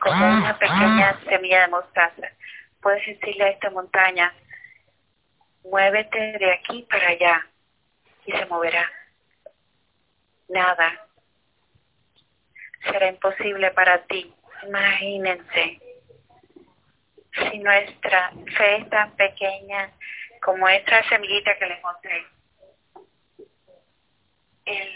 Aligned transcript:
como 0.00 0.26
una 0.26 0.58
pequeña 0.58 1.20
semilla 1.28 1.62
de 1.62 1.68
mostaza. 1.68 2.28
Puedes 2.80 3.06
decirle 3.06 3.44
a 3.44 3.48
esta 3.50 3.70
montaña, 3.70 4.32
muévete 5.62 6.38
de 6.38 6.52
aquí 6.52 6.86
para 6.90 7.08
allá 7.08 7.46
y 8.26 8.32
se 8.32 8.46
moverá. 8.46 8.90
Nada 10.48 11.06
será 12.82 13.08
imposible 13.08 13.70
para 13.72 14.02
ti. 14.04 14.32
Imagínense 14.66 15.80
si 17.32 17.58
nuestra 17.58 18.30
fe 18.56 18.76
es 18.76 18.90
tan 18.90 19.10
pequeña 19.16 19.90
como 20.42 20.68
esta 20.68 21.06
semillita 21.08 21.56
que 21.58 21.66
les 21.66 21.82
mostré. 21.82 22.26
El 24.66 24.88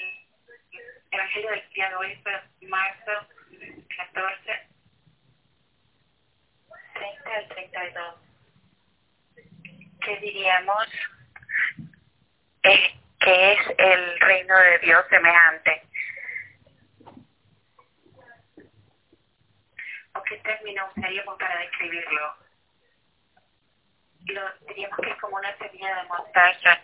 Evangelio 1.11 1.51
del 1.51 1.69
día 1.71 1.89
de 1.89 1.95
hoy 1.97 2.13
es 2.13 2.69
marzo 2.69 3.13
14, 3.97 4.68
30 6.99 7.35
al 7.35 7.49
32. 7.49 8.15
¿Qué 10.01 10.17
diríamos 10.19 10.87
eh, 12.63 12.95
que 13.21 13.53
es 13.53 13.61
el 13.79 14.21
reino 14.21 14.57
de 14.57 14.79
Dios 14.79 15.05
semejante? 15.09 15.83
¿O 20.15 20.23
qué 20.23 20.37
término 20.39 20.89
usaríamos 20.97 21.39
para 21.39 21.59
describirlo? 21.61 22.37
Lo, 24.27 24.43
diríamos 24.67 24.99
que 24.99 25.11
es 25.11 25.17
como 25.21 25.37
una 25.37 25.57
semilla 25.57 25.95
de 25.97 26.09
mostaza 26.09 26.81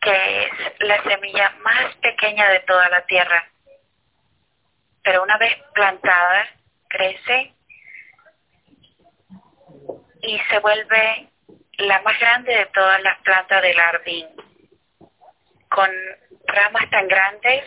que 0.00 0.44
es 0.44 0.50
la 0.80 1.02
semilla 1.02 1.50
más 1.62 1.94
pequeña 1.96 2.48
de 2.48 2.60
toda 2.60 2.88
la 2.88 3.04
tierra. 3.06 3.46
Pero 5.02 5.22
una 5.22 5.36
vez 5.38 5.56
plantada, 5.74 6.48
crece 6.88 7.54
y 10.30 10.38
se 10.48 10.60
vuelve 10.60 11.28
la 11.78 12.00
más 12.02 12.16
grande 12.20 12.54
de 12.54 12.66
todas 12.66 13.02
las 13.02 13.18
plantas 13.22 13.62
del 13.62 13.74
jardín, 13.74 14.28
con 15.68 15.90
ramas 16.46 16.88
tan 16.88 17.08
grandes 17.08 17.64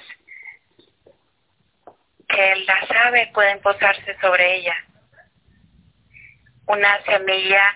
que 2.30 2.56
las 2.66 2.90
aves 3.06 3.28
pueden 3.34 3.62
posarse 3.62 4.18
sobre 4.22 4.56
ella. 4.56 4.78
Una 6.68 7.04
semilla 7.04 7.76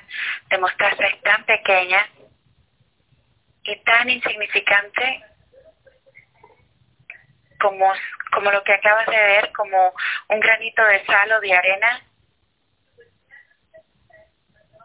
de 0.50 0.58
mostaza 0.58 1.06
es 1.08 1.22
tan 1.22 1.44
pequeña 1.44 2.08
y 3.64 3.76
tan 3.84 4.10
insignificante 4.10 5.22
como, 7.60 7.92
como 8.32 8.52
lo 8.52 8.64
que 8.64 8.74
acabas 8.74 9.08
de 9.08 9.18
ver, 9.18 9.52
como 9.52 9.94
un 10.30 10.40
granito 10.40 10.82
de 10.86 11.06
sal 11.06 11.30
o 11.34 11.42
de 11.42 11.54
arena, 11.54 12.07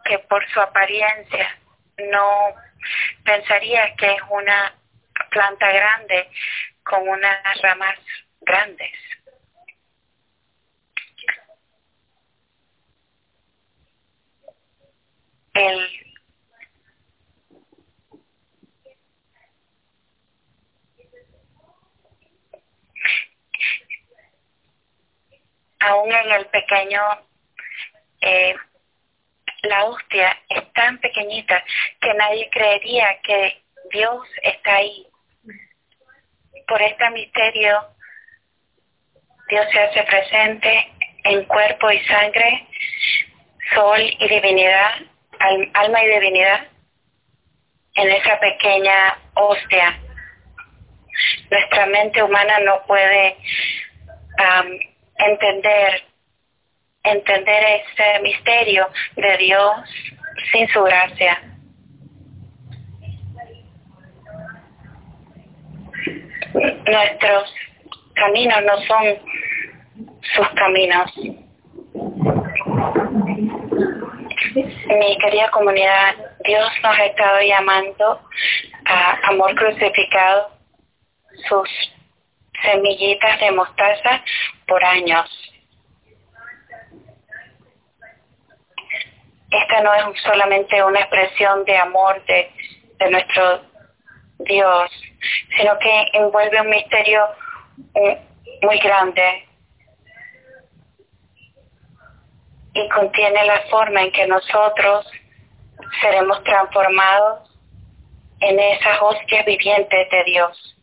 que 0.05 0.19
por 0.19 0.47
su 0.49 0.59
apariencia 0.59 1.57
no 1.97 2.55
pensaría 3.23 3.95
que 3.95 4.13
es 4.13 4.21
una 4.29 4.75
planta 5.29 5.71
grande 5.71 6.29
con 6.83 7.07
unas 7.07 7.61
ramas 7.61 7.97
grandes. 8.41 8.91
El 15.53 16.03
aún 25.83 26.11
en 26.11 26.31
el 26.31 26.45
pequeño, 26.47 27.01
eh, 28.21 28.55
la 29.63 29.85
hostia 29.85 30.37
es 30.49 30.73
tan 30.73 30.97
pequeñita 30.99 31.63
que 32.01 32.13
nadie 32.13 32.49
creería 32.51 33.19
que 33.23 33.63
Dios 33.91 34.27
está 34.41 34.75
ahí. 34.75 35.07
Por 36.67 36.81
este 36.81 37.09
misterio, 37.11 37.87
Dios 39.49 39.65
se 39.71 39.79
hace 39.79 40.03
presente 40.03 40.91
en 41.25 41.45
cuerpo 41.45 41.91
y 41.91 41.99
sangre, 42.05 42.67
sol 43.73 44.01
y 44.01 44.27
divinidad, 44.27 44.91
alma 45.73 46.03
y 46.03 46.07
divinidad, 46.07 46.67
en 47.95 48.09
esa 48.09 48.39
pequeña 48.39 49.17
hostia. 49.35 49.99
Nuestra 51.49 51.85
mente 51.85 52.23
humana 52.23 52.59
no 52.59 52.83
puede 52.85 53.37
entender, 55.17 56.03
entender 57.03 57.81
este 57.81 58.19
misterio 58.21 58.89
de 59.15 59.37
Dios 59.37 59.73
sin 60.51 60.67
su 60.69 60.83
gracia. 60.83 61.41
Nuestros 66.53 67.53
caminos 68.13 68.63
no 68.63 68.77
son 68.81 69.19
sus 70.35 70.47
caminos. 70.49 71.11
Mi 74.55 75.17
querida 75.17 75.49
comunidad, 75.51 76.15
Dios 76.45 76.69
nos 76.83 76.97
ha 76.97 77.05
estado 77.05 77.41
llamando 77.41 78.21
a 78.85 79.27
amor 79.29 79.55
crucificado, 79.55 80.51
sus 81.49 81.69
semillitas 82.61 83.39
de 83.39 83.51
mostaza 83.51 84.23
por 84.67 84.83
años. 84.83 85.42
Esta 89.53 89.81
no 89.81 89.93
es 89.93 90.21
solamente 90.23 90.83
una 90.83 91.01
expresión 91.01 91.63
de 91.65 91.77
amor 91.77 92.23
de, 92.25 92.51
nuestro 93.11 93.61
Dios, 94.39 94.91
sino 95.55 95.77
que 95.77 96.05
envuelve 96.13 96.61
un 96.61 96.69
misterio 96.69 97.27
muy 98.63 98.79
grande 98.79 99.47
y 102.73 102.89
contiene 102.89 103.45
la 103.45 103.61
forma 103.69 104.01
en 104.01 104.11
que 104.11 104.25
nosotros 104.25 105.05
seremos 106.01 106.43
transformados 106.43 107.49
en 108.39 108.59
esas 108.59 109.01
hostias 109.01 109.45
vivientes 109.45 110.09
de 110.09 110.23
Dios. 110.23 110.75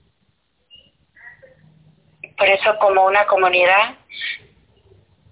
Por 2.37 2.49
eso 2.49 2.79
como 2.79 3.05
una 3.07 3.27
comunidad 3.27 3.97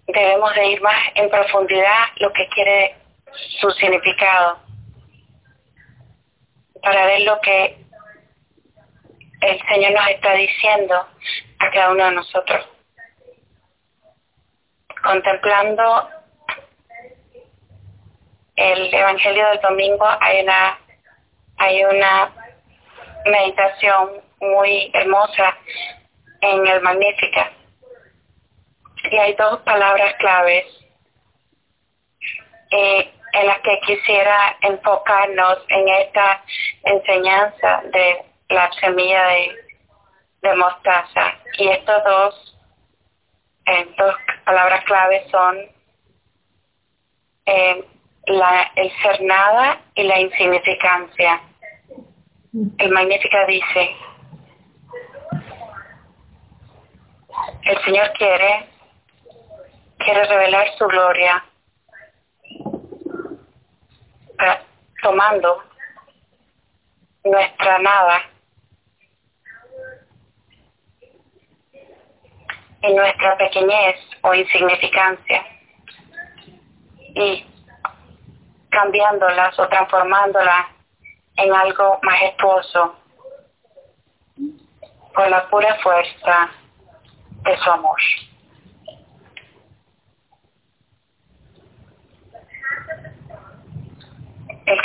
debemos 0.08 0.54
de 0.54 0.66
ir 0.66 0.80
más 0.80 0.98
en 1.14 1.30
profundidad 1.30 2.06
lo 2.16 2.32
que 2.32 2.48
quiere 2.48 2.97
su 3.60 3.70
significado 3.72 4.58
para 6.82 7.06
ver 7.06 7.20
lo 7.22 7.40
que 7.40 7.84
el 9.40 9.60
Señor 9.68 9.92
nos 9.92 10.08
está 10.08 10.32
diciendo 10.32 10.94
a 11.58 11.70
cada 11.70 11.90
uno 11.90 12.04
de 12.04 12.12
nosotros. 12.12 12.66
Contemplando 15.02 16.08
el 18.56 18.92
Evangelio 18.92 19.48
del 19.48 19.60
domingo 19.60 20.06
hay 20.20 20.42
una 20.42 20.78
hay 21.58 21.84
una 21.84 22.32
meditación 23.26 24.22
muy 24.40 24.90
hermosa 24.94 25.56
en 26.40 26.66
el 26.66 26.80
Magnífica. 26.82 27.52
Y 29.10 29.16
hay 29.16 29.34
dos 29.34 29.60
palabras 29.60 30.14
claves 30.18 30.64
eh, 32.70 33.12
en 33.32 33.46
las 33.46 33.58
que 33.60 33.78
quisiera 33.80 34.56
enfocarnos 34.62 35.58
en 35.68 35.88
esta 35.88 36.42
enseñanza 36.84 37.82
de 37.92 38.24
la 38.48 38.70
semilla 38.80 39.26
de, 39.28 40.54
mostaza. 40.56 41.34
Y 41.58 41.68
estas 41.68 42.02
dos, 42.04 42.56
eh, 43.66 43.86
dos 43.98 44.14
palabras 44.44 44.82
claves 44.84 45.30
son 45.30 45.58
eh, 47.44 47.84
la, 48.28 48.70
el 48.76 48.90
ser 49.02 49.20
nada 49.22 49.78
y 49.94 50.04
la 50.04 50.20
insignificancia. 50.20 51.40
El 52.78 52.90
Magnífica 52.90 53.44
dice, 53.46 53.94
el 57.64 57.84
Señor 57.84 58.10
quiere, 58.12 58.68
quiere 59.98 60.24
revelar 60.24 60.68
su 60.78 60.86
gloria 60.86 61.44
tomando 65.08 65.64
nuestra 67.24 67.78
nada 67.78 68.22
y 72.82 72.92
nuestra 72.92 73.38
pequeñez 73.38 73.96
o 74.20 74.34
insignificancia 74.34 75.46
y 76.98 77.46
cambiándolas 78.68 79.58
o 79.58 79.66
transformándolas 79.68 80.66
en 81.36 81.54
algo 81.54 81.98
majestuoso 82.02 82.94
con 85.14 85.30
la 85.30 85.48
pura 85.48 85.74
fuerza 85.76 86.50
de 87.44 87.56
su 87.56 87.70
amor. 87.70 87.98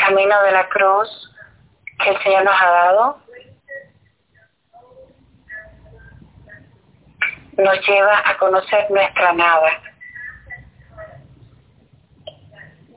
Camino 0.05 0.43
de 0.43 0.51
la 0.51 0.67
cruz 0.67 1.09
que 2.03 2.09
el 2.09 2.23
Señor 2.23 2.43
nos 2.43 2.61
ha 2.61 2.69
dado 2.69 3.23
nos 7.57 7.87
lleva 7.87 8.21
a 8.25 8.37
conocer 8.37 8.89
nuestra 8.89 9.33
nada. 9.33 9.69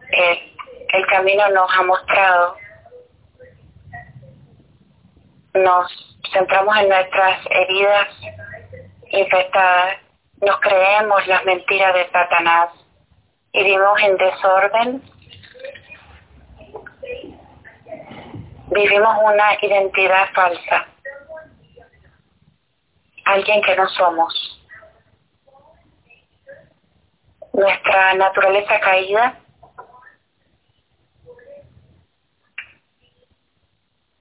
El, 0.09 1.07
camino 1.09 1.49
nos 1.51 1.71
ha 1.77 1.83
mostrado, 1.83 2.57
nos 5.55 6.19
centramos 6.33 6.77
en 6.79 6.89
nuestras 6.89 7.41
heridas 7.51 8.09
infectadas, 9.11 9.99
nos 10.41 10.59
creemos 10.61 11.27
las 11.27 11.45
mentiras 11.45 11.93
de 11.95 12.11
Satanás 12.11 12.71
y 13.53 13.63
vivimos 13.63 14.01
en 14.03 14.17
desorden. 14.17 15.16
Vivimos 18.77 19.17
una 19.25 19.57
identidad 19.63 20.33
falsa, 20.35 20.87
alguien 23.25 23.63
que 23.63 23.75
no 23.75 23.89
somos. 23.89 24.57
nuestra 27.57 28.13
naturaleza 28.15 28.79
caída 28.81 29.35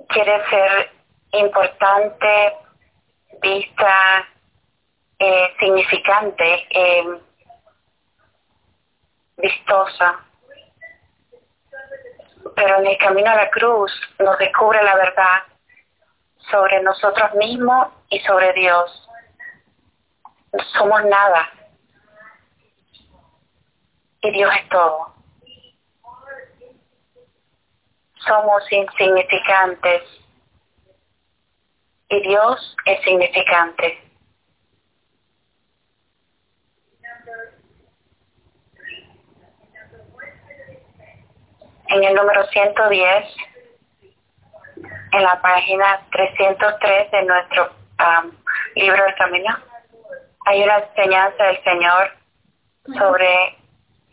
quiere 0.07 0.49
ser 0.49 0.91
importante, 1.33 2.53
vista, 3.41 4.25
eh, 5.19 5.53
significante, 5.59 6.67
eh, 6.69 7.19
vistosa. 9.35 10.25
Pero 12.55 12.79
en 12.79 12.87
el 12.87 12.97
camino 12.97 13.29
a 13.29 13.35
la 13.35 13.49
cruz 13.49 13.91
nos 14.19 14.37
descubre 14.37 14.81
la 14.83 14.95
verdad 14.95 15.43
sobre 16.49 16.81
nosotros 16.83 17.33
mismos 17.35 17.87
y 18.09 18.19
sobre 18.21 18.53
Dios. 18.53 19.09
Somos 20.77 21.03
nada 21.05 21.49
y 24.21 24.31
Dios 24.31 24.51
es 24.59 24.69
todo. 24.69 25.13
Somos 28.25 28.71
insignificantes 28.71 30.03
y 32.09 32.21
Dios 32.21 32.75
es 32.85 33.03
significante. 33.03 34.04
En 41.87 42.03
el 42.03 42.15
número 42.15 42.45
110, 42.47 43.25
en 45.13 45.23
la 45.23 45.41
página 45.41 46.01
303 46.11 47.11
de 47.11 47.23
nuestro 47.23 47.69
um, 47.99 48.31
libro 48.75 49.05
de 49.05 49.13
camino, 49.15 49.55
hay 50.45 50.63
una 50.63 50.79
enseñanza 50.79 51.43
del 51.43 51.63
Señor 51.63 52.11
sobre 52.97 53.57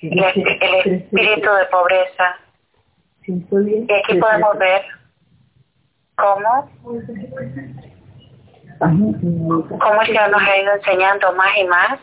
el, 0.02 0.24
espíritu 0.24 1.50
de 1.50 1.66
pobreza. 1.66 2.36
Y 3.26 3.92
aquí 3.92 4.18
podemos 4.18 4.58
ver 4.58 4.82
cómo, 6.16 6.70
cómo 8.78 10.00
el 10.00 10.06
Señor 10.06 10.30
nos 10.30 10.42
ha 10.42 10.56
ido 10.56 10.72
enseñando 10.74 11.32
más 11.34 11.56
y 11.56 11.64
más 11.64 11.98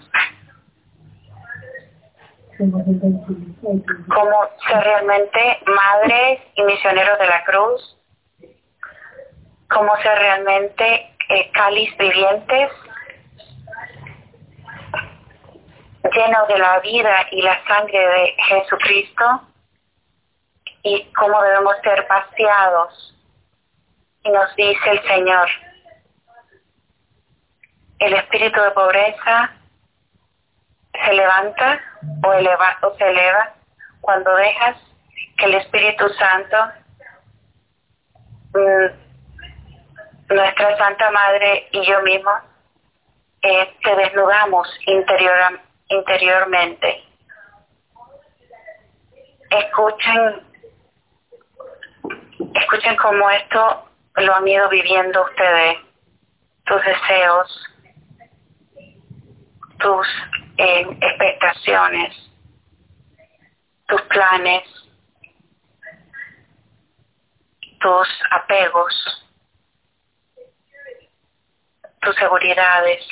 cómo 3.62 4.50
ser 4.68 4.84
realmente 4.84 5.60
madres 5.66 6.42
y 6.56 6.64
misioneros 6.64 7.20
de 7.20 7.28
la 7.28 7.44
cruz, 7.44 7.98
cómo 9.70 9.96
ser 9.98 10.18
realmente 10.18 11.16
eh, 11.30 11.52
cáliz 11.52 11.96
vivientes 11.98 12.72
lleno 16.04 16.46
de 16.48 16.58
la 16.58 16.80
vida 16.80 17.28
y 17.32 17.42
la 17.42 17.64
sangre 17.66 18.00
de 18.00 18.36
Jesucristo 18.48 19.42
y 20.84 21.04
cómo 21.14 21.42
debemos 21.42 21.76
ser 21.84 22.06
vaciados. 22.08 23.16
Y 24.24 24.32
nos 24.32 24.56
dice 24.56 24.90
el 24.90 25.02
Señor, 25.04 25.50
el 28.00 28.14
espíritu 28.14 28.60
de 28.62 28.72
pobreza 28.72 29.59
se 30.94 31.14
levanta 31.14 31.80
o, 32.24 32.34
eleva, 32.34 32.78
o 32.82 32.96
se 32.98 33.10
eleva 33.10 33.54
cuando 34.02 34.34
dejas 34.36 34.78
que 35.38 35.46
el 35.46 35.56
Espíritu 35.56 36.10
Santo, 36.10 36.58
mm, 38.54 40.34
nuestra 40.34 40.78
Santa 40.78 41.12
Madre 41.12 41.68
y 41.72 41.86
yo 41.86 42.02
mismo, 42.02 42.32
eh, 43.42 43.74
te 43.84 43.96
desnudamos 43.96 44.68
interiormente 44.86 45.70
interiormente. 45.90 47.04
Escuchen, 49.50 50.48
escuchen 52.54 52.96
cómo 52.98 53.30
esto 53.32 53.86
lo 54.16 54.36
han 54.36 54.48
ido 54.48 54.70
viviendo 54.70 55.24
ustedes, 55.24 55.78
tus 56.66 56.84
deseos, 56.86 57.66
tus 59.80 60.08
eh, 60.58 60.86
expectaciones, 61.02 62.16
tus 63.88 64.02
planes, 64.04 64.64
tus 67.80 68.08
apegos, 68.32 69.26
tus 72.02 72.16
seguridades. 72.16 73.06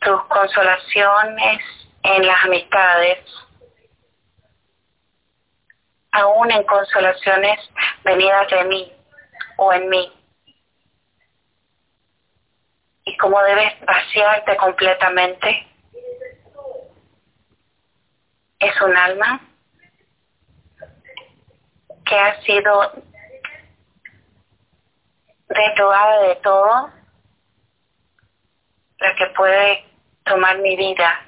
tus 0.00 0.22
consolaciones 0.24 1.62
en 2.02 2.26
las 2.26 2.44
amistades, 2.44 3.18
aún 6.12 6.50
en 6.50 6.64
consolaciones 6.64 7.60
venidas 8.04 8.50
de 8.50 8.64
mí 8.64 8.92
o 9.56 9.72
en 9.72 9.88
mí. 9.88 10.19
Y 13.10 13.16
cómo 13.16 13.42
debes 13.42 13.72
vaciarte 13.84 14.56
completamente. 14.56 15.66
Es 18.60 18.80
un 18.82 18.96
alma 18.96 19.40
que 22.06 22.14
ha 22.14 22.40
sido 22.42 22.92
deprobada 25.48 26.22
de 26.28 26.36
todo, 26.36 26.90
la 29.00 29.14
que 29.16 29.26
puede 29.34 29.84
tomar 30.24 30.58
mi 30.58 30.76
vida. 30.76 31.26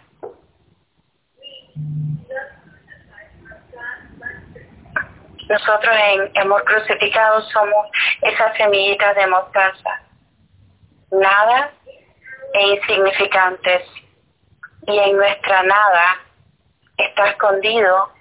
Nosotros 5.49 5.97
en 5.97 6.39
Amor 6.39 6.63
Crucificado 6.65 7.41
somos 7.51 7.89
esas 8.21 8.57
semillitas 8.57 9.17
de 9.17 9.27
mostaza, 9.27 10.01
nada 11.13 11.71
e 12.55 12.63
insignificantes. 12.75 13.83
Y 14.87 14.99
en 14.99 15.17
nuestra 15.17 15.63
nada 15.63 16.17
está 16.97 17.31
escondido 17.31 18.13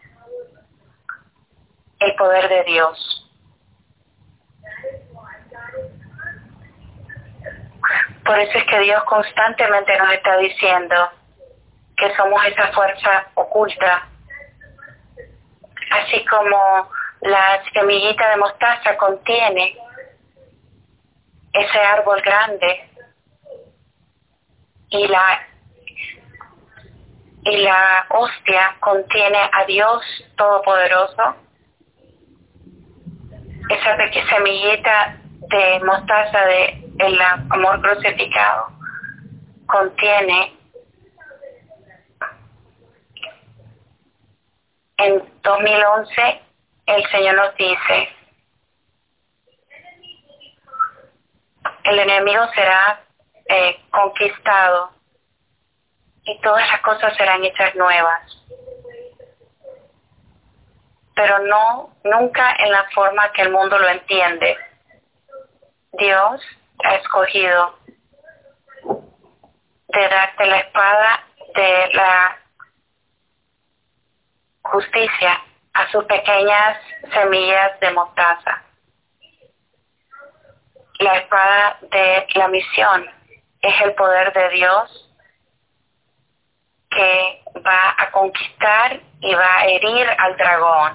el 1.99 2.15
poder 2.15 2.49
de 2.49 2.63
Dios. 2.65 3.17
Por 8.25 8.39
eso 8.39 8.57
es 8.57 8.63
que 8.65 8.79
Dios 8.79 9.03
constantemente 9.05 9.97
nos 9.97 10.13
está 10.13 10.37
diciendo 10.37 10.95
que 11.97 12.15
somos 12.15 12.43
esa 12.45 12.71
fuerza 12.71 13.27
oculta. 13.35 14.07
Así 15.91 16.23
como 16.25 16.89
la 17.21 17.61
semillita 17.73 18.29
de 18.29 18.37
mostaza 18.37 18.95
contiene 18.97 19.77
ese 21.53 21.79
árbol 21.79 22.21
grande 22.21 22.89
y 24.89 25.07
la 25.07 25.47
y 27.43 27.57
la 27.57 28.05
hostia 28.09 28.75
contiene 28.79 29.39
a 29.51 29.65
Dios 29.65 30.03
Todopoderoso, 30.35 31.35
esa 33.69 33.97
pequeña 33.97 34.29
semillita 34.29 35.17
de 35.49 35.79
mostaza 35.83 36.39
de 36.45 36.91
el 36.99 37.19
amor 37.49 37.81
crucificado 37.81 38.67
contiene 39.65 40.55
en 44.97 45.23
2011 45.41 46.41
el 46.85 47.09
Señor 47.09 47.35
nos 47.35 47.55
dice 47.55 48.09
el 51.83 51.99
enemigo 51.99 52.43
será 52.55 53.01
eh, 53.45 53.79
conquistado 53.91 54.91
y 56.23 56.39
todas 56.41 56.67
las 56.69 56.81
cosas 56.81 57.15
serán 57.17 57.43
hechas 57.43 57.75
nuevas. 57.75 58.41
pero 61.21 61.39
no 61.39 61.93
nunca 62.03 62.55
en 62.57 62.71
la 62.71 62.83
forma 62.95 63.31
que 63.33 63.43
el 63.43 63.51
mundo 63.51 63.77
lo 63.77 63.87
entiende. 63.87 64.57
Dios 65.93 66.41
ha 66.83 66.95
escogido 66.95 67.77
de 69.89 70.07
darte 70.09 70.45
la 70.45 70.57
espada 70.59 71.23
de 71.53 71.89
la 71.93 72.37
justicia 74.63 75.41
a 75.73 75.91
sus 75.91 76.05
pequeñas 76.05 76.77
semillas 77.13 77.79
de 77.81 77.91
mostaza. 77.91 78.63
La 81.01 81.17
espada 81.17 81.77
de 81.89 82.27
la 82.35 82.47
misión 82.47 83.09
es 83.61 83.81
el 83.81 83.93
poder 83.95 84.31
de 84.33 84.49
Dios 84.49 85.09
que 86.91 87.43
va 87.65 87.95
a 87.97 88.11
conquistar 88.11 88.99
y 89.19 89.33
va 89.33 89.57
a 89.57 89.65
herir 89.65 90.07
al 90.17 90.37
dragón. 90.37 90.93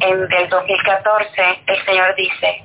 En 0.00 0.32
el 0.32 0.48
2014 0.48 1.62
el 1.66 1.84
Señor 1.86 2.14
dice, 2.14 2.64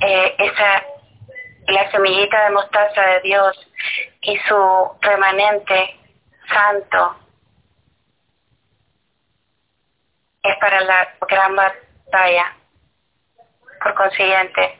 eh, 0.00 0.34
esa 0.38 0.84
la 1.68 1.90
semillita 1.90 2.44
de 2.44 2.50
mostaza 2.50 3.00
de 3.00 3.20
Dios 3.22 3.56
y 4.20 4.36
su 4.46 4.90
remanente 5.00 5.98
santo 6.48 7.16
es 10.42 10.56
para 10.58 10.82
la 10.82 11.08
gran 11.28 11.56
batalla. 11.56 11.85
Por 13.82 13.94
consiguiente, 13.94 14.78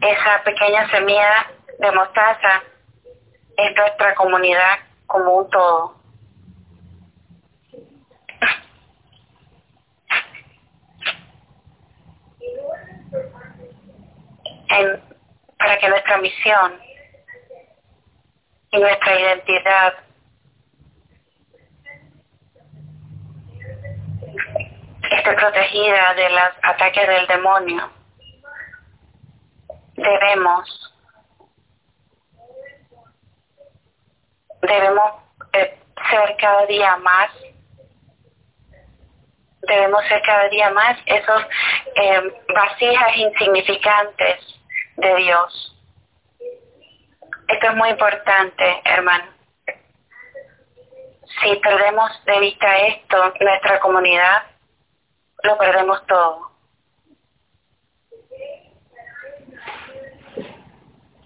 esa 0.00 0.42
pequeña 0.44 0.90
semilla 0.90 1.46
de 1.78 1.92
mostaza 1.92 2.62
es 3.56 3.76
nuestra 3.76 4.14
comunidad 4.14 4.78
como 5.06 5.34
un 5.38 5.50
todo. 5.50 6.00
para 15.58 15.78
que 15.78 15.88
nuestra 15.88 16.16
misión 16.18 16.80
y 18.70 18.78
nuestra 18.78 19.20
identidad 19.20 19.94
protegida 25.34 26.14
de 26.14 26.30
los 26.30 26.50
ataques 26.62 27.08
del 27.08 27.26
demonio, 27.26 27.90
debemos 29.94 30.94
debemos 34.62 35.12
eh, 35.52 35.78
ser 36.10 36.36
cada 36.36 36.66
día 36.66 36.96
más 36.98 37.30
debemos 39.62 40.04
ser 40.06 40.22
cada 40.22 40.48
día 40.48 40.70
más 40.70 40.98
esos 41.06 41.42
eh, 41.94 42.22
vasijas 42.54 43.16
insignificantes 43.16 44.60
de 44.96 45.16
Dios. 45.16 45.76
Esto 47.48 47.66
es 47.66 47.74
muy 47.74 47.90
importante, 47.90 48.80
hermano. 48.84 49.24
Si 51.42 51.56
perdemos 51.56 52.24
de 52.24 52.40
vista 52.40 52.76
esto, 52.78 53.34
nuestra 53.40 53.80
comunidad, 53.80 54.42
lo 55.42 55.58
perdemos 55.58 56.04
todo. 56.06 56.50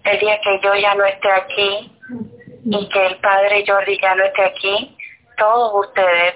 El 0.03 0.19
día 0.19 0.39
que 0.41 0.59
yo 0.61 0.75
ya 0.75 0.93
no 0.95 1.05
esté 1.05 1.31
aquí 1.31 1.99
y 2.65 2.89
que 2.89 3.05
el 3.07 3.19
padre 3.19 3.63
Jordi 3.65 3.99
ya 3.99 4.15
no 4.15 4.23
esté 4.23 4.43
aquí, 4.43 4.97
todos 5.37 5.87
ustedes, 5.87 6.35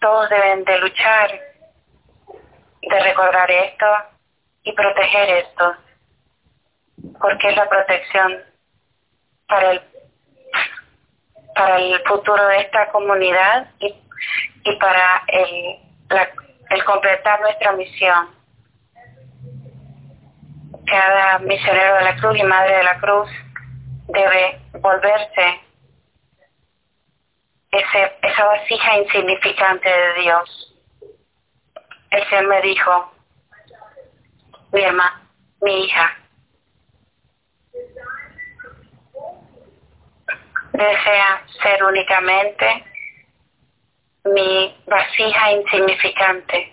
todos 0.00 0.28
deben 0.28 0.64
de 0.64 0.78
luchar, 0.78 1.40
de 2.82 3.00
recordar 3.00 3.50
esto 3.50 3.86
y 4.64 4.72
proteger 4.72 5.30
esto 5.30 5.76
porque 7.20 7.48
es 7.48 7.56
la 7.56 7.68
protección 7.68 8.42
para 9.48 9.72
el 9.72 9.82
para 11.54 11.78
el 11.78 12.02
futuro 12.04 12.46
de 12.48 12.58
esta 12.58 12.90
comunidad 12.90 13.70
y, 13.78 13.86
y 14.64 14.76
para 14.76 15.22
el, 15.28 15.85
el 16.10 16.84
completar 16.84 17.40
nuestra 17.40 17.72
misión. 17.72 18.34
Cada 20.86 21.38
misionero 21.40 21.96
de 21.96 22.04
la 22.04 22.16
cruz 22.16 22.38
y 22.38 22.42
madre 22.44 22.76
de 22.76 22.84
la 22.84 22.98
cruz 22.98 23.28
debe 24.08 24.60
volverse 24.80 25.60
esa 27.70 28.44
vasija 28.44 28.98
insignificante 28.98 29.88
de 29.88 30.14
Dios. 30.22 30.74
El 32.10 32.28
Señor 32.28 32.46
me 32.46 32.62
dijo, 32.62 33.12
mi 34.72 34.82
hermana, 34.82 35.22
mi 35.60 35.84
hija, 35.84 36.16
desea 40.72 41.42
ser 41.62 41.82
únicamente 41.84 42.84
mi 44.26 44.76
vasija 44.86 45.52
insignificante. 45.52 46.72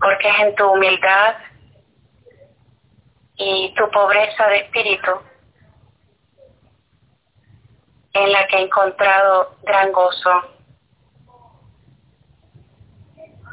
Porque 0.00 0.28
es 0.28 0.40
en 0.40 0.54
tu 0.54 0.70
humildad 0.70 1.36
y 3.36 3.74
tu 3.74 3.90
pobreza 3.90 4.46
de 4.48 4.58
espíritu 4.58 5.12
en 8.12 8.32
la 8.32 8.46
que 8.46 8.56
he 8.56 8.62
encontrado 8.62 9.56
gran 9.62 9.92
gozo. 9.92 10.42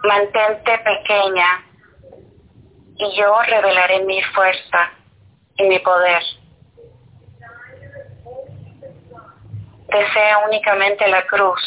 Mantente 0.03 0.77
pequeña 0.79 1.65
y 2.97 3.15
yo 3.17 3.41
revelaré 3.43 4.03
mi 4.05 4.21
fuerza 4.21 4.91
y 5.57 5.63
mi 5.63 5.79
poder. 5.79 6.23
Desea 9.87 10.39
únicamente 10.47 11.07
la 11.07 11.25
cruz. 11.25 11.61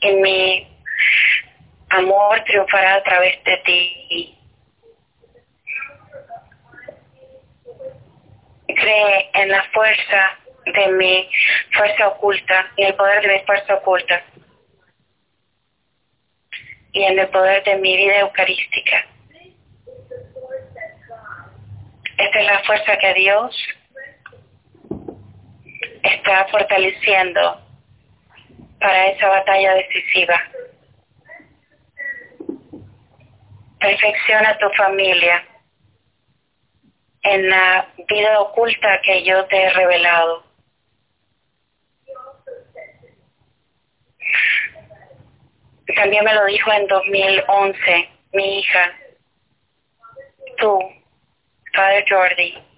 Y 0.00 0.12
mi 0.12 0.68
amor 1.90 2.42
triunfará 2.44 2.96
a 2.96 3.02
través 3.02 3.42
de 3.44 3.56
ti. 3.58 4.38
Cree 8.66 9.30
en 9.34 9.50
la 9.50 9.62
fuerza 9.72 10.38
de 10.64 10.88
mi 10.88 11.30
fuerza 11.72 12.08
oculta 12.08 12.66
y 12.76 12.84
el 12.84 12.94
poder 12.94 13.22
de 13.26 13.34
mi 13.34 13.40
fuerza 13.44 13.74
oculta 13.74 14.22
y 16.92 17.02
en 17.02 17.18
el 17.18 17.28
poder 17.28 17.62
de 17.64 17.76
mi 17.76 17.96
vida 17.96 18.20
eucarística. 18.20 19.04
Esta 22.16 22.40
es 22.40 22.46
la 22.46 22.60
fuerza 22.60 22.96
que 22.98 23.14
Dios 23.14 23.56
está 26.04 26.46
fortaleciendo 26.48 27.60
para 28.78 29.06
esa 29.08 29.28
batalla 29.28 29.74
decisiva. 29.74 30.40
Perfecciona 33.80 34.56
tu 34.58 34.68
familia 34.70 35.44
en 37.22 37.48
la 37.48 37.88
vida 38.08 38.40
oculta 38.40 39.00
que 39.02 39.24
yo 39.24 39.46
te 39.46 39.62
he 39.62 39.70
revelado. 39.70 40.44
También 45.96 46.24
me 46.24 46.34
lo 46.34 46.44
dijo 46.46 46.72
en 46.72 46.86
2011 46.86 48.08
mi 48.32 48.58
hija, 48.58 48.92
tú, 50.58 50.78
Padre 51.72 52.04
Jordi 52.08 52.73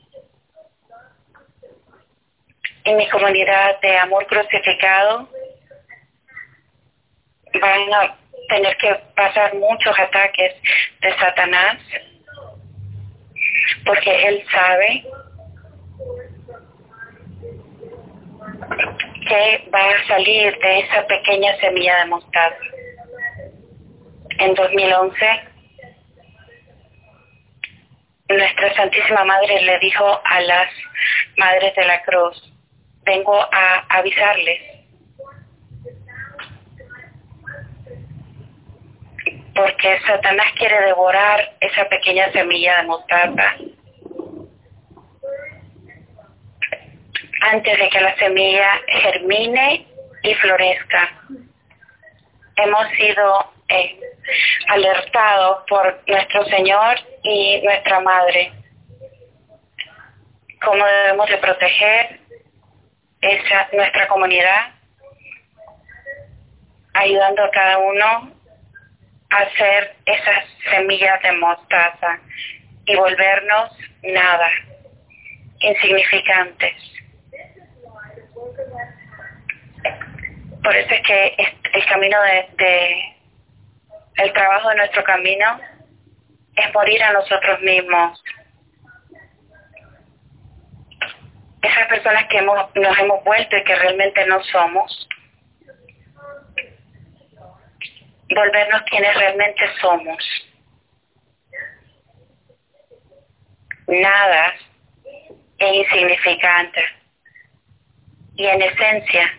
en 2.86 2.96
mi 2.96 3.08
comunidad 3.08 3.80
de 3.80 3.98
amor 3.98 4.26
crucificado 4.26 5.28
van 7.60 7.94
a 7.94 8.16
tener 8.48 8.76
que 8.76 8.94
pasar 9.16 9.54
muchos 9.54 9.98
ataques 9.98 10.54
de 11.00 11.18
Satanás 11.18 11.78
porque 13.84 14.28
él 14.28 14.44
sabe 14.52 15.04
que 19.28 19.68
va 19.74 19.90
a 19.90 20.06
salir 20.06 20.56
de 20.58 20.78
esa 20.80 21.06
pequeña 21.06 21.56
semilla 21.56 21.98
de 21.98 22.06
mostaza. 22.06 22.56
En 24.38 24.54
2011, 24.54 25.26
nuestra 28.28 28.74
Santísima 28.74 29.24
Madre 29.24 29.60
le 29.62 29.78
dijo 29.80 30.20
a 30.24 30.40
las 30.42 30.68
Madres 31.36 31.74
de 31.74 31.84
la 31.84 32.02
Cruz, 32.02 32.55
vengo 33.06 33.40
a 33.40 33.86
avisarles. 33.88 34.60
Por 39.54 39.72
porque 39.72 39.98
Satanás 40.06 40.52
quiere 40.58 40.78
devorar 40.82 41.54
esa 41.60 41.88
pequeña 41.88 42.30
semilla 42.32 42.82
de 42.82 42.86
mostaza 42.88 43.54
antes 47.40 47.78
de 47.78 47.88
que 47.88 48.00
la 48.00 48.16
semilla 48.16 48.80
germine 48.86 49.86
y 50.22 50.34
florezca. 50.34 51.22
Hemos 52.56 52.88
sido 52.98 53.52
eh, 53.68 54.00
alertados 54.68 55.64
por 55.68 56.02
nuestro 56.06 56.44
Señor 56.46 56.98
y 57.22 57.60
nuestra 57.62 58.00
Madre 58.00 58.52
cómo 60.66 60.84
debemos 60.84 61.28
de 61.28 61.38
proteger 61.38 62.20
nuestra 63.72 64.08
comunidad 64.08 64.72
ayudando 66.94 67.44
a 67.44 67.50
cada 67.50 67.78
uno 67.78 68.32
a 69.30 69.36
hacer 69.36 69.96
esas 70.06 70.44
semillas 70.70 71.20
de 71.22 71.32
mostaza 71.32 72.20
y 72.86 72.96
volvernos 72.96 73.72
nada, 74.02 74.50
insignificantes. 75.60 76.74
Por 80.62 80.74
eso 80.74 80.94
es 80.94 81.02
que 81.02 81.36
el 81.72 81.86
camino 81.86 82.18
de 82.22 83.16
el 84.16 84.32
trabajo 84.32 84.70
de 84.70 84.76
nuestro 84.76 85.04
camino 85.04 85.60
es 86.56 86.74
morir 86.74 87.02
a 87.02 87.12
nosotros 87.12 87.60
mismos. 87.60 88.22
Esas 91.62 91.88
personas 91.88 92.26
que 92.28 92.38
hemos, 92.38 92.74
nos 92.74 92.98
hemos 92.98 93.24
vuelto 93.24 93.56
y 93.56 93.64
que 93.64 93.76
realmente 93.76 94.26
no 94.26 94.42
somos, 94.44 95.08
volvernos 98.34 98.82
quienes 98.82 99.14
realmente 99.14 99.62
somos. 99.80 100.24
Nada 103.86 104.54
e 105.58 105.74
insignificante. 105.76 106.84
Y 108.36 108.46
en 108.46 108.62
esencia, 108.62 109.32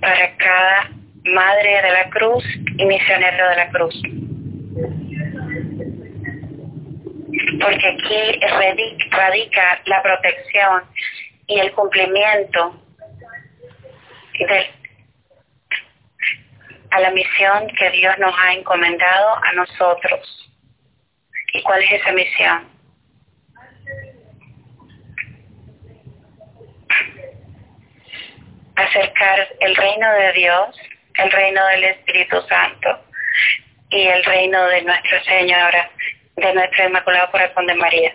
para 0.00 0.36
cada 0.36 0.90
madre 1.24 1.82
de 1.82 1.90
la 1.90 2.10
cruz 2.10 2.44
y 2.76 2.84
misionero 2.84 3.48
de 3.48 3.56
la 3.56 3.70
cruz. 3.70 4.02
Porque 7.64 7.88
aquí 7.88 8.40
radica 9.10 9.80
la 9.86 10.02
protección 10.02 10.82
y 11.46 11.60
el 11.60 11.72
cumplimiento 11.72 12.78
del 14.38 14.66
a 16.90 17.00
la 17.00 17.10
misión 17.10 17.68
que 17.78 17.90
Dios 17.90 18.18
nos 18.18 18.34
ha 18.38 18.52
encomendado 18.52 19.36
a 19.42 19.52
nosotros. 19.54 20.52
¿Y 21.54 21.62
cuál 21.62 21.82
es 21.82 21.92
esa 21.92 22.12
misión? 22.12 22.68
Acercar 28.76 29.48
el 29.60 29.74
reino 29.74 30.12
de 30.12 30.32
Dios, 30.34 30.76
el 31.14 31.32
reino 31.32 31.66
del 31.68 31.84
Espíritu 31.84 32.42
Santo 32.42 33.04
y 33.88 34.02
el 34.02 34.22
reino 34.22 34.66
de 34.66 34.82
Nuestra 34.82 35.24
Señora, 35.24 35.90
de 36.36 36.54
nuestra 36.54 36.86
Inmaculada 36.86 37.30
Corazón 37.30 37.66
de 37.66 37.74
María. 37.74 38.14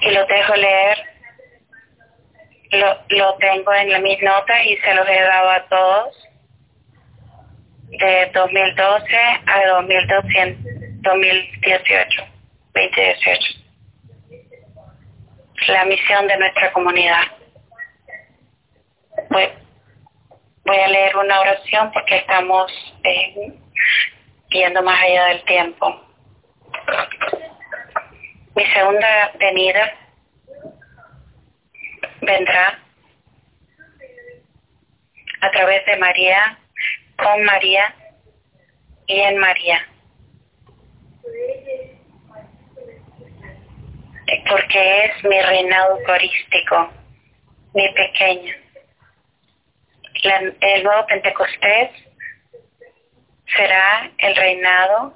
y 0.00 0.10
lo 0.10 0.26
dejo 0.26 0.54
leer. 0.56 0.98
Lo, 2.70 2.98
lo 3.08 3.34
tengo 3.36 3.72
en 3.72 4.02
mis 4.02 4.22
notas 4.22 4.64
y 4.66 4.76
se 4.76 4.94
los 4.94 5.08
he 5.08 5.20
dado 5.22 5.50
a 5.50 5.66
todos 5.68 6.28
de 7.88 8.30
2012 8.34 9.16
a 9.46 9.66
2018, 11.00 12.22
2018. 12.74 13.58
La 15.68 15.84
misión 15.86 16.26
de 16.28 16.36
nuestra 16.36 16.70
comunidad. 16.72 17.37
Voy, 19.30 20.76
a 20.78 20.88
leer 20.88 21.16
una 21.16 21.40
oración 21.40 21.90
porque 21.92 22.16
estamos 22.16 22.70
eh, 23.04 23.52
yendo 24.50 24.82
más 24.82 25.02
allá 25.02 25.24
del 25.26 25.44
tiempo. 25.44 26.00
Mi 28.54 28.64
segunda 28.66 29.32
venida 29.38 29.92
vendrá 32.22 32.78
a 35.40 35.50
través 35.50 35.84
de 35.86 35.96
María, 35.96 36.58
con 37.16 37.44
María 37.44 37.94
y 39.06 39.20
en 39.20 39.38
María. 39.38 39.86
Porque 44.48 45.04
es 45.04 45.24
mi 45.24 45.40
reinado 45.40 45.98
eucarístico, 45.98 46.90
mi 47.74 47.88
pequeño. 47.92 48.67
El 50.22 50.84
nuevo 50.84 51.06
Pentecostés 51.06 51.90
será 53.56 54.10
el 54.18 54.36
reinado 54.36 55.14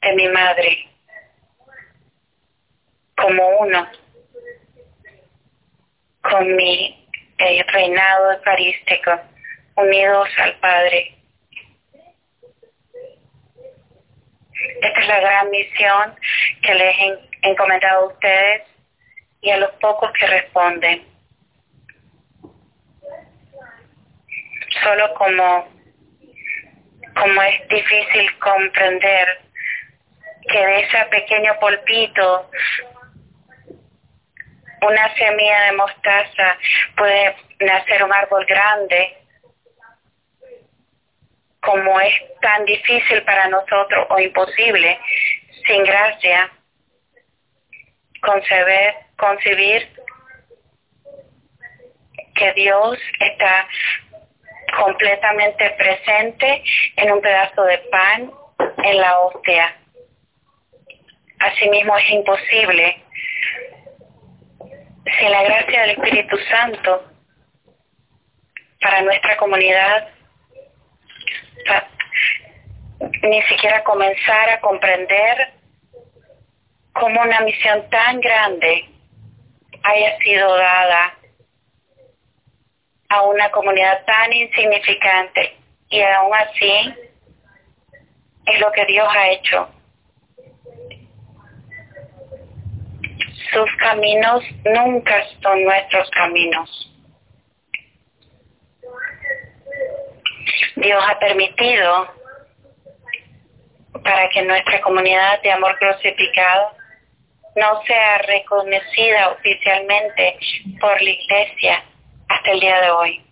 de 0.00 0.14
mi 0.14 0.28
madre 0.28 0.88
como 3.16 3.48
uno 3.58 3.88
con 6.22 6.56
mi 6.56 7.08
reinado 7.72 8.32
eucarístico, 8.32 9.20
unidos 9.76 10.28
al 10.38 10.54
Padre. 10.56 11.14
Esta 14.82 15.00
es 15.00 15.08
la 15.08 15.20
gran 15.20 15.50
misión 15.50 16.14
que 16.62 16.74
les 16.74 16.96
he 16.98 17.18
encomendado 17.42 18.04
a 18.04 18.12
ustedes 18.12 18.62
y 19.40 19.50
a 19.50 19.56
los 19.58 19.70
pocos 19.74 20.10
que 20.18 20.26
responden. 20.26 21.17
Solo 24.82 25.14
como, 25.14 25.68
como 27.14 27.42
es 27.42 27.68
difícil 27.68 28.38
comprender 28.38 29.40
que 30.50 30.66
de 30.66 30.80
ese 30.80 31.04
pequeño 31.10 31.58
polpito 31.60 32.50
una 34.82 35.14
semilla 35.14 35.62
de 35.62 35.72
mostaza 35.72 36.56
puede 36.96 37.36
nacer 37.60 38.02
un 38.04 38.12
árbol 38.12 38.44
grande, 38.46 39.16
como 41.60 42.00
es 42.00 42.14
tan 42.40 42.64
difícil 42.64 43.22
para 43.24 43.48
nosotros 43.48 44.06
o 44.10 44.18
imposible, 44.20 44.98
sin 45.66 45.82
gracia, 45.84 46.50
concebir, 48.22 48.94
concebir 49.16 49.88
que 52.34 52.52
Dios 52.52 52.98
está 53.18 53.68
completamente 54.76 55.70
presente 55.70 56.62
en 56.96 57.12
un 57.12 57.20
pedazo 57.20 57.64
de 57.64 57.78
pan 57.90 58.30
en 58.84 58.96
la 58.98 59.18
hostia. 59.20 59.76
Asimismo 61.38 61.96
es 61.96 62.10
imposible 62.10 63.02
sin 65.18 65.30
la 65.30 65.42
gracia 65.42 65.80
del 65.82 65.90
Espíritu 65.90 66.36
Santo 66.50 67.04
para 68.80 69.02
nuestra 69.02 69.36
comunidad, 69.36 70.08
ni 73.22 73.42
siquiera 73.42 73.82
comenzar 73.84 74.50
a 74.50 74.60
comprender 74.60 75.52
cómo 76.92 77.20
una 77.20 77.40
misión 77.40 77.88
tan 77.90 78.20
grande 78.20 78.88
haya 79.82 80.18
sido 80.18 80.56
dada 80.56 81.17
a 83.08 83.22
una 83.22 83.50
comunidad 83.50 84.04
tan 84.04 84.32
insignificante 84.32 85.56
y 85.88 86.00
aún 86.00 86.34
así 86.34 86.94
es 88.46 88.60
lo 88.60 88.70
que 88.72 88.84
Dios 88.86 89.08
ha 89.10 89.28
hecho 89.30 89.68
sus 93.52 93.76
caminos 93.76 94.42
nunca 94.64 95.24
son 95.42 95.64
nuestros 95.64 96.10
caminos. 96.10 96.94
Dios 100.76 101.04
ha 101.08 101.18
permitido 101.18 102.14
para 104.04 104.28
que 104.28 104.42
nuestra 104.42 104.80
comunidad 104.80 105.42
de 105.42 105.50
amor 105.50 105.76
crucificado 105.78 106.72
no 107.56 107.82
sea 107.82 108.18
reconocida 108.18 109.30
oficialmente 109.30 110.38
por 110.80 111.00
la 111.02 111.10
iglesia 111.10 111.84
hasta 112.28 112.50
el 112.52 112.60
día 112.60 112.80
de 112.80 112.90
hoy. 112.90 113.24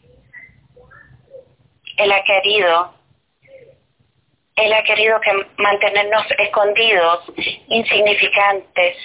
Él 1.96 2.12
ha 2.12 2.22
querido 2.24 2.94
Él 4.56 4.72
ha 4.72 4.82
querido 4.84 5.20
que 5.20 5.32
mantenernos 5.58 6.24
escondidos, 6.38 7.24
insignificantes, 7.68 8.96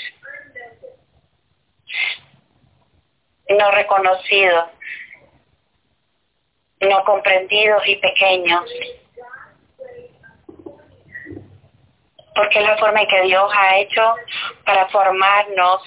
no 3.50 3.72
reconocidos, 3.72 4.66
no 6.82 7.04
comprendidos 7.04 7.86
y 7.88 7.96
pequeños. 7.98 8.64
Porque 12.34 12.60
es 12.60 12.66
la 12.66 12.78
forma 12.78 13.02
en 13.02 13.08
que 13.08 13.22
Dios 13.24 13.52
ha 13.54 13.78
hecho 13.78 14.16
para 14.66 14.88
formarnos, 14.88 15.84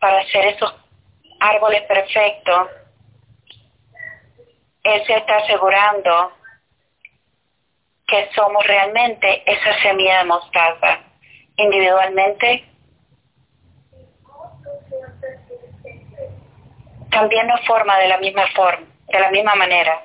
para 0.00 0.18
hacer 0.18 0.46
esos 0.46 0.74
árboles 1.40 1.82
perfectos. 1.82 2.68
Él 4.86 5.04
se 5.04 5.14
está 5.16 5.38
asegurando 5.38 6.32
que 8.06 8.30
somos 8.36 8.64
realmente 8.64 9.42
esa 9.44 9.80
semilla 9.82 10.18
de 10.18 10.24
mostaza, 10.26 11.00
individualmente. 11.56 12.64
También 17.10 17.48
nos 17.48 17.66
forma 17.66 17.98
de 17.98 18.06
la 18.06 18.18
misma 18.18 18.46
forma, 18.54 18.86
de 19.08 19.18
la 19.18 19.30
misma 19.32 19.56
manera. 19.56 20.04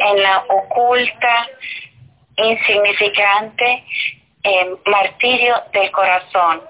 En 0.00 0.22
la 0.22 0.44
oculta, 0.46 1.48
insignificante 2.36 3.84
eh, 4.42 4.76
martirio 4.84 5.62
del 5.72 5.90
corazón. 5.92 6.60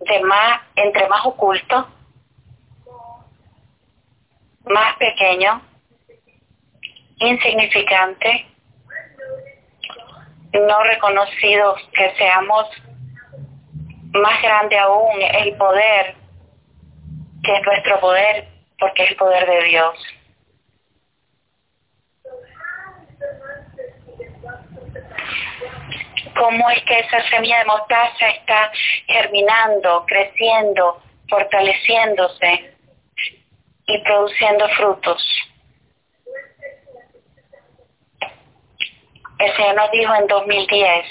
De 0.00 0.20
más, 0.20 0.60
entre 0.76 1.08
más 1.08 1.24
oculto, 1.24 1.88
más 4.70 4.96
pequeño, 4.96 5.62
insignificante, 7.18 8.46
no 10.52 10.82
reconocidos, 10.84 11.80
que 11.92 12.14
seamos 12.16 12.66
más 14.12 14.42
grande 14.42 14.78
aún 14.78 15.20
el 15.20 15.56
poder 15.56 16.14
que 17.42 17.52
es 17.52 17.62
nuestro 17.64 18.00
poder, 18.00 18.48
porque 18.78 19.04
es 19.04 19.10
el 19.10 19.16
poder 19.16 19.46
de 19.46 19.62
Dios. 19.64 19.94
¿Cómo 26.36 26.70
es 26.70 26.82
que 26.84 26.98
esa 27.00 27.22
semilla 27.28 27.58
de 27.58 27.64
mostaza 27.64 28.28
está 28.28 28.70
germinando, 29.06 30.04
creciendo, 30.06 31.02
fortaleciéndose 31.28 32.74
y 33.90 33.98
produciendo 34.02 34.68
frutos? 34.70 35.22
El 39.38 39.56
Señor 39.56 39.74
nos 39.74 39.90
dijo 39.90 40.14
en 40.14 40.26
2010, 40.26 41.06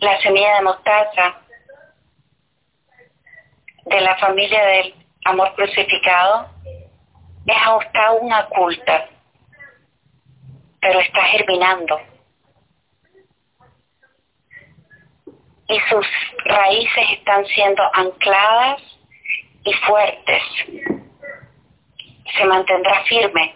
la 0.00 0.20
semilla 0.20 0.56
de 0.56 0.62
mostaza 0.62 1.40
de 3.86 4.00
la 4.00 4.16
familia 4.16 4.64
del 4.64 4.94
amor 5.24 5.54
crucificado 5.54 6.50
es 7.46 7.56
aún 7.94 8.32
oculta, 8.32 9.08
pero 10.80 11.00
está 11.00 11.22
germinando. 11.24 12.00
Y 15.68 15.80
sus 15.88 16.06
raíces 16.44 17.04
están 17.12 17.46
siendo 17.46 17.82
ancladas 17.94 18.93
y 19.64 19.72
fuertes. 19.72 20.42
Se 22.36 22.44
mantendrá 22.44 23.04
firme 23.04 23.54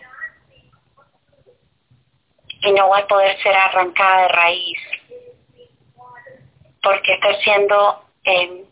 y 2.61 2.73
no 2.73 2.88
va 2.88 2.99
a 2.99 3.07
poder 3.07 3.40
ser 3.42 3.55
arrancada 3.55 4.23
de 4.23 4.29
raíz 4.29 4.79
porque 6.83 7.14
está 7.14 7.35
siendo 7.42 8.05
eh, 8.25 8.64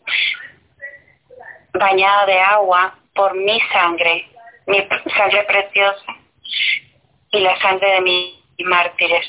bañada 1.73 2.25
de 2.25 2.39
agua 2.39 2.95
por 3.13 3.35
mi 3.35 3.59
sangre, 3.71 4.27
mi 4.65 4.87
sangre 5.15 5.43
preciosa 5.43 6.15
y 7.31 7.39
la 7.39 7.59
sangre 7.59 7.91
de 7.91 8.01
mis 8.01 8.35
mártires. 8.65 9.27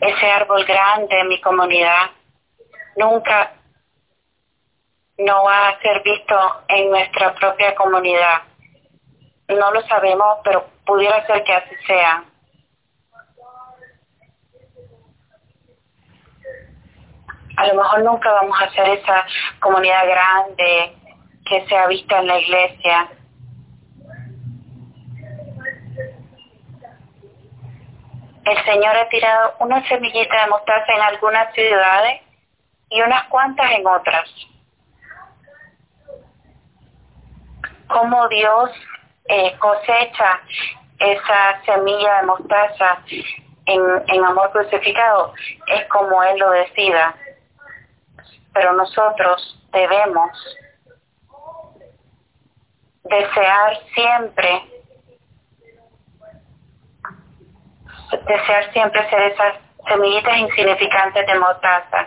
Ese 0.00 0.30
árbol 0.42 0.64
grande 0.64 1.18
en 1.18 1.28
mi 1.28 1.40
comunidad 1.40 2.10
nunca 2.96 3.52
no 5.18 5.44
va 5.44 5.68
a 5.68 5.80
ser 5.80 6.02
visto 6.02 6.36
en 6.68 6.90
nuestra 6.90 7.34
propia 7.34 7.74
comunidad. 7.74 8.42
No 9.48 9.70
lo 9.72 9.82
sabemos, 9.82 10.38
pero 10.44 10.66
pudiera 10.84 11.24
ser 11.26 11.44
que 11.44 11.54
así 11.54 11.74
sea. 11.86 12.24
A 17.56 17.66
lo 17.66 17.74
mejor 17.74 18.02
nunca 18.02 18.32
vamos 18.32 18.60
a 18.60 18.70
ser 18.70 18.88
esa 18.88 19.26
comunidad 19.60 20.06
grande 20.06 20.96
que 21.44 21.66
sea 21.68 21.86
vista 21.86 22.18
en 22.18 22.26
la 22.26 22.38
iglesia. 22.38 23.08
El 28.44 28.64
Señor 28.64 28.96
ha 28.96 29.08
tirado 29.08 29.54
una 29.60 29.86
semillita 29.88 30.42
de 30.42 30.50
mostaza 30.50 30.92
en 30.92 31.02
algunas 31.02 31.54
ciudades 31.54 32.22
y 32.90 33.00
unas 33.00 33.24
cuantas 33.28 33.70
en 33.72 33.86
otras. 33.86 34.28
cómo 37.92 38.26
Dios 38.28 38.70
eh, 39.28 39.56
cosecha 39.58 40.40
esa 40.98 41.62
semilla 41.64 42.20
de 42.20 42.26
mostaza 42.26 42.98
en, 43.66 43.82
en 44.08 44.24
amor 44.24 44.50
crucificado, 44.52 45.34
es 45.68 45.86
como 45.88 46.22
Él 46.22 46.38
lo 46.38 46.50
decida. 46.50 47.14
Pero 48.52 48.72
nosotros 48.72 49.60
debemos 49.72 50.30
desear 53.04 53.78
siempre, 53.94 54.62
desear 58.26 58.72
siempre 58.72 59.08
ser 59.10 59.22
esas 59.32 59.54
semillitas 59.88 60.36
insignificantes 60.36 61.26
de 61.26 61.38
mostaza. 61.38 62.06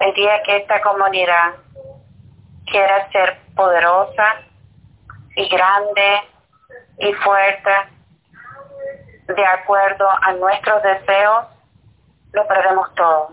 El 0.00 0.14
día 0.14 0.42
que 0.42 0.56
esta 0.58 0.80
comunidad 0.80 1.54
quiera 2.66 3.10
ser 3.10 3.38
poderosa, 3.54 4.36
y 5.36 5.48
grande 5.48 6.20
y 6.98 7.12
fuerte 7.14 7.70
de 9.26 9.46
acuerdo 9.46 10.08
a 10.08 10.32
nuestros 10.34 10.82
deseos, 10.82 11.46
lo 12.32 12.46
perdemos 12.46 12.94
todo. 12.94 13.30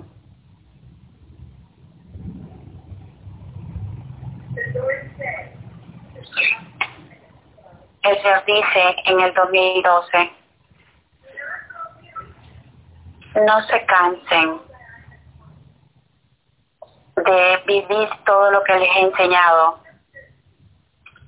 El 8.04 8.22
Señor 8.22 8.46
dice 8.46 8.96
en 9.06 9.20
el 9.20 9.34
2012, 9.34 10.32
no 13.45 13.62
se 13.67 13.86
cansen 13.86 14.62
de 17.15 17.63
vivir 17.65 18.10
todo 18.25 18.51
lo 18.51 18.63
que 18.63 18.73
les 18.73 18.89
he 18.89 19.01
enseñado 19.01 19.80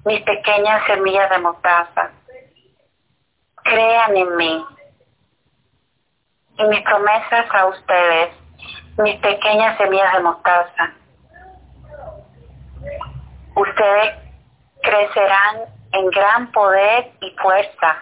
mis 0.05 0.21
pequeñas 0.23 0.85
semillas 0.85 1.29
de 1.29 1.37
mostaza. 1.39 2.11
Crean 3.63 4.17
en 4.17 4.35
mí. 4.35 4.65
Y 6.57 6.63
mis 6.65 6.81
promesas 6.81 7.45
a 7.51 7.65
ustedes, 7.67 8.35
mis 8.97 9.19
pequeñas 9.21 9.77
semillas 9.77 10.13
de 10.13 10.19
mostaza. 10.19 10.93
Ustedes 13.55 14.15
crecerán 14.81 15.61
en 15.93 16.09
gran 16.09 16.51
poder 16.51 17.11
y 17.21 17.31
fuerza, 17.41 17.97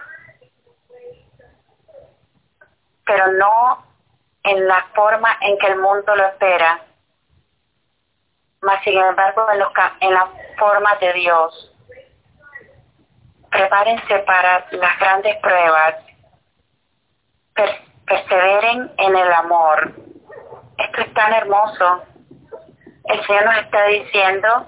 pero 3.04 3.32
no 3.32 3.91
en 4.44 4.66
la 4.66 4.86
forma 4.94 5.36
en 5.40 5.58
que 5.58 5.66
el 5.68 5.78
mundo 5.78 6.14
lo 6.14 6.26
espera, 6.26 6.80
más 8.60 8.82
sin 8.84 8.98
embargo 8.98 9.46
en, 9.52 9.58
los, 9.58 9.72
en 10.00 10.14
la 10.14 10.28
forma 10.58 10.94
de 10.96 11.12
Dios 11.14 11.72
prepárense 13.52 14.18
para 14.20 14.66
las 14.70 14.98
grandes 14.98 15.36
pruebas, 15.36 15.96
perseveren 18.06 18.90
en 18.96 19.16
el 19.16 19.32
amor. 19.32 19.92
Esto 20.78 21.00
es 21.02 21.14
tan 21.14 21.34
hermoso. 21.34 22.02
El 23.04 23.26
Señor 23.26 23.44
nos 23.44 23.56
está 23.58 23.84
diciendo 23.84 24.66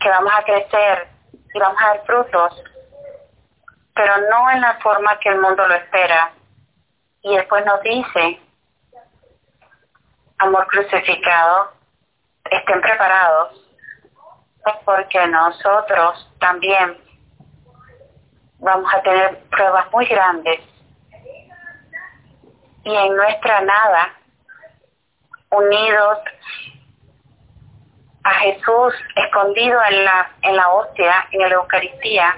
que 0.00 0.08
vamos 0.08 0.32
a 0.34 0.44
crecer 0.44 1.08
y 1.54 1.58
vamos 1.58 1.78
a 1.80 1.88
dar 1.88 2.06
frutos, 2.06 2.64
pero 3.94 4.16
no 4.30 4.50
en 4.50 4.62
la 4.62 4.78
forma 4.78 5.18
que 5.18 5.28
el 5.28 5.40
mundo 5.40 5.68
lo 5.68 5.74
espera. 5.74 6.32
Y 7.20 7.36
después 7.36 7.66
nos 7.66 7.82
dice, 7.82 8.40
amor 10.38 10.66
crucificado, 10.68 11.72
estén 12.50 12.80
preparados, 12.80 13.62
porque 14.84 15.26
nosotros 15.28 16.32
también 16.40 16.98
vamos 18.58 18.92
a 18.92 19.02
tener 19.02 19.38
pruebas 19.50 19.90
muy 19.92 20.06
grandes. 20.06 20.60
Y 22.84 22.94
en 22.94 23.16
nuestra 23.16 23.60
nada, 23.62 24.12
unidos 25.50 26.18
a 28.24 28.30
Jesús 28.30 28.94
escondido 29.14 29.80
en 29.90 30.04
la, 30.04 30.30
en 30.42 30.56
la 30.56 30.68
hostia, 30.68 31.28
en 31.30 31.40
la 31.40 31.48
Eucaristía, 31.48 32.34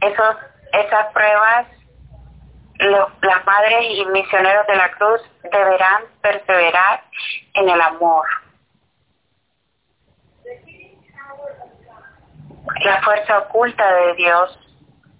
esos, 0.00 0.36
esas 0.72 1.12
pruebas, 1.12 1.66
las 2.80 3.46
madres 3.46 3.84
y 3.90 4.04
misioneros 4.06 4.66
de 4.66 4.76
la 4.76 4.90
cruz 4.92 5.20
deberán 5.42 6.04
perseverar 6.22 7.02
en 7.54 7.68
el 7.68 7.80
amor. 7.80 8.26
La 12.84 13.02
fuerza 13.02 13.38
oculta 13.38 13.92
de 13.92 14.14
Dios 14.14 14.58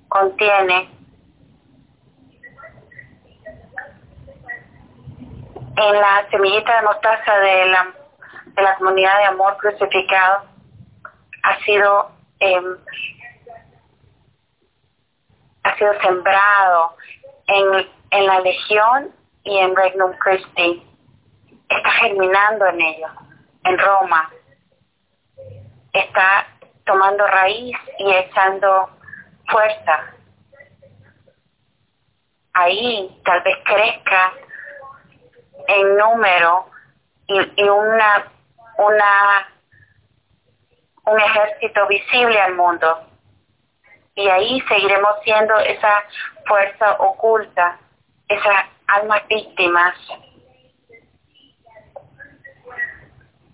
contiene 0.09 0.90
en 5.77 6.01
la 6.01 6.27
semillita 6.31 6.77
de 6.77 6.83
mostaza 6.83 7.37
de 7.38 7.66
la, 7.66 7.88
de 8.46 8.62
la 8.62 8.77
comunidad 8.77 9.18
de 9.18 9.25
amor 9.25 9.57
crucificado 9.59 10.44
ha 11.42 11.59
sido 11.61 12.11
em, 12.40 12.77
ha 15.62 15.77
sido 15.77 16.01
sembrado 16.01 16.96
en, 17.50 17.88
en 18.10 18.26
la 18.26 18.40
legión 18.40 19.14
y 19.44 19.58
en 19.58 19.74
Regnum 19.76 20.12
Christi. 20.18 20.86
Está 21.68 21.90
germinando 21.92 22.66
en 22.66 22.80
ellos 22.80 23.10
en 23.64 23.78
Roma. 23.78 24.30
Está 25.92 26.46
tomando 26.84 27.26
raíz 27.26 27.76
y 27.98 28.12
echando 28.12 28.90
fuerza. 29.48 30.14
Ahí 32.52 33.20
tal 33.24 33.42
vez 33.42 33.56
crezca 33.64 34.32
en 35.68 35.96
número 35.96 36.66
y, 37.28 37.68
una, 37.68 38.26
una, 38.78 39.48
un 41.06 41.20
ejército 41.20 41.86
visible 41.86 42.40
al 42.40 42.54
mundo. 42.54 43.06
Y 44.16 44.28
ahí 44.28 44.60
seguiremos 44.68 45.12
siendo 45.22 45.56
esa 45.58 46.02
fuerza 46.50 46.96
oculta, 46.98 47.78
esas 48.26 48.64
almas 48.88 49.22
víctimas. 49.28 49.94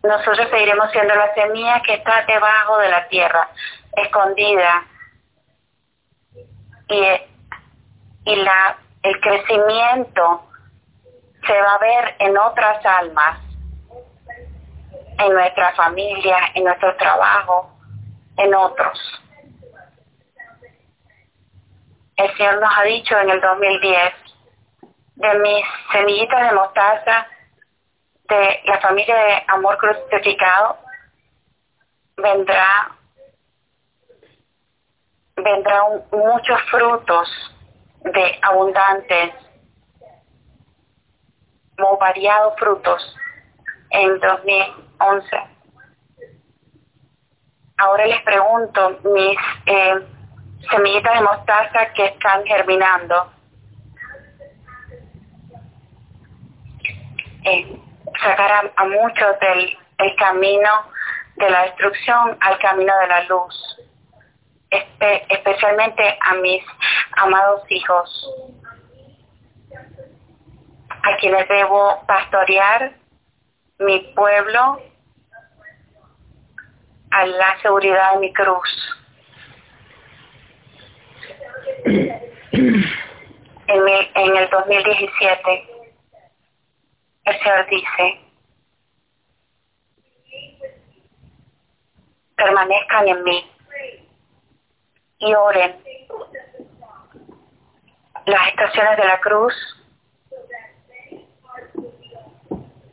Nosotros 0.03 0.49
seguiremos 0.51 0.91
siendo 0.93 1.15
la 1.15 1.35
semilla 1.35 1.83
que 1.83 1.95
está 1.95 2.25
debajo 2.27 2.79
de 2.79 2.89
la 2.89 3.07
tierra, 3.09 3.51
escondida. 3.97 4.83
Y, 6.89 7.03
y 8.31 8.37
la, 8.37 8.79
el 9.03 9.21
crecimiento 9.21 10.49
se 11.47 11.61
va 11.61 11.75
a 11.75 11.79
ver 11.79 12.15
en 12.21 12.39
otras 12.39 12.87
almas, 12.87 13.41
en 15.19 15.33
nuestra 15.35 15.73
familia, 15.75 16.39
en 16.55 16.65
nuestro 16.65 16.97
trabajo, 16.97 17.77
en 18.39 18.55
otros. 18.55 19.26
El 22.17 22.35
Señor 22.37 22.61
nos 22.61 22.71
ha 22.77 22.83
dicho 22.83 23.19
en 23.19 23.31
el 23.31 23.41
2010, 23.41 24.15
de 25.17 25.39
mis 25.39 25.65
semillitas 25.93 26.49
de 26.49 26.57
mostaza, 26.57 27.27
de 28.29 28.61
la 28.65 28.81
familia 28.81 29.15
de 29.15 29.45
amor 29.49 29.77
crucificado, 29.77 30.79
vendrá 32.17 32.91
vendrá 35.37 35.83
muchos 36.11 36.61
frutos 36.71 37.29
de 38.01 38.39
abundantes 38.43 39.35
como 41.77 41.99
variados 41.99 42.55
frutos 42.59 43.17
en 43.91 44.19
2011. 44.19 45.37
Ahora 47.77 48.07
les 48.07 48.23
pregunto, 48.23 48.99
mis 49.05 49.39
eh, 49.67 50.16
semillitas 50.71 51.15
de 51.15 51.21
mostaza 51.23 51.93
que 51.95 52.07
están 52.07 52.45
germinando, 52.45 53.33
eh, 57.45 57.79
sacar 58.23 58.73
a, 58.75 58.85
muchos 58.85 59.39
del 59.41 59.79
el 59.99 60.17
camino 60.17 60.71
de 61.37 61.51
la 61.51 61.63
destrucción 61.63 62.37
al 62.41 62.59
camino 62.59 62.93
de 63.01 63.07
la 63.07 63.23
luz, 63.25 63.79
especialmente 64.71 66.19
a 66.21 66.35
mis 66.35 66.63
amados 67.17 67.63
hijos 67.71 68.31
a 71.03 71.17
quienes 71.19 71.49
debo 71.49 72.03
pastorear 72.07 72.93
mi 73.79 74.01
pueblo 74.15 74.81
a 77.11 77.27
la 77.27 77.61
seguridad 77.63 78.15
de 78.15 78.19
mi 78.19 78.33
cruz. 78.33 78.69
En, 82.57 84.37
el 84.37 84.49
2017, 84.49 85.69
el 87.25 87.39
Señor 87.39 87.67
dice, 87.69 88.21
permanezcan 92.35 93.09
en 93.09 93.25
mí 93.25 93.51
y 95.19 95.35
oren. 95.35 95.77
Las 98.25 98.49
estaciones 98.49 98.97
de 98.97 99.05
la 99.05 99.21
cruz 99.21 99.55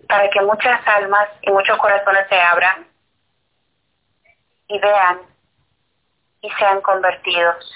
para 0.09 0.29
que 0.29 0.41
muchas 0.41 0.85
almas 0.85 1.29
y 1.41 1.51
muchos 1.51 1.77
corazones 1.77 2.27
se 2.27 2.39
abran 2.39 2.85
y 4.67 4.77
vean 4.77 5.21
y 6.41 6.49
sean 6.51 6.81
convertidos. 6.81 7.73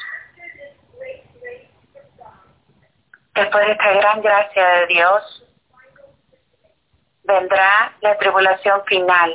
Después 3.38 3.68
de 3.68 3.72
esta 3.74 3.94
gran 3.94 4.22
gracia 4.24 4.68
de 4.68 4.88
Dios, 4.88 5.44
vendrá 7.24 7.94
la 8.02 8.18
tribulación 8.18 8.84
final. 8.86 9.32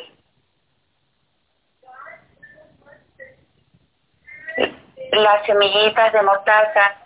Las 5.12 5.46
semillitas 5.46 6.12
de 6.12 6.22
mostaza 6.22 6.96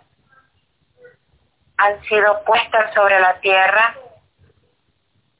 han 1.77 2.01
sido 2.05 2.43
puestas 2.45 2.91
sobre 2.95 3.19
la 3.19 3.39
tierra 3.41 3.95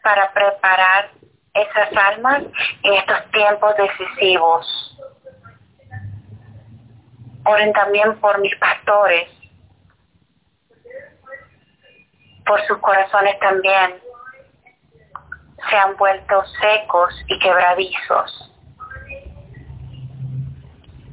para 0.04 0.32
preparar 0.34 1.10
esas 1.56 1.90
almas 1.98 2.44
en 2.84 2.94
estos 2.94 3.32
tiempos 3.32 3.74
decisivos. 3.78 5.00
Oren 7.46 7.74
también 7.74 8.20
por 8.20 8.40
mis 8.42 8.56
pastores, 8.58 9.37
por 12.48 12.66
sus 12.66 12.78
corazones 12.80 13.38
también. 13.40 14.02
Se 15.70 15.76
han 15.76 15.98
vuelto 15.98 16.44
secos 16.62 17.14
y 17.28 17.38
quebradizos, 17.40 18.52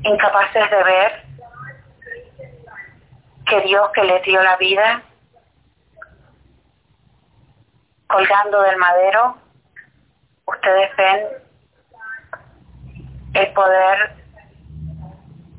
incapaces 0.02 0.70
de 0.70 0.84
ver 0.84 1.24
que 3.46 3.60
Dios 3.62 3.90
que 3.94 4.04
les 4.04 4.22
dio 4.22 4.42
la 4.42 4.56
vida 4.56 5.02
colgando 8.06 8.62
del 8.62 8.76
madero, 8.76 9.36
ustedes 10.46 10.96
ven 10.96 11.26
el 13.34 13.52
poder, 13.52 14.14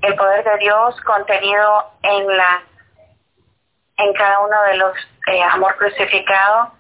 el 0.04 0.16
poder 0.16 0.44
de 0.46 0.58
Dios 0.60 1.02
contenido 1.02 1.92
en 2.04 2.38
la, 2.38 2.64
en 3.98 4.14
cada 4.14 4.40
uno 4.40 4.62
de 4.70 4.78
los 4.78 4.94
eh, 5.28 5.44
amor 5.44 5.76
crucificado 5.78 6.72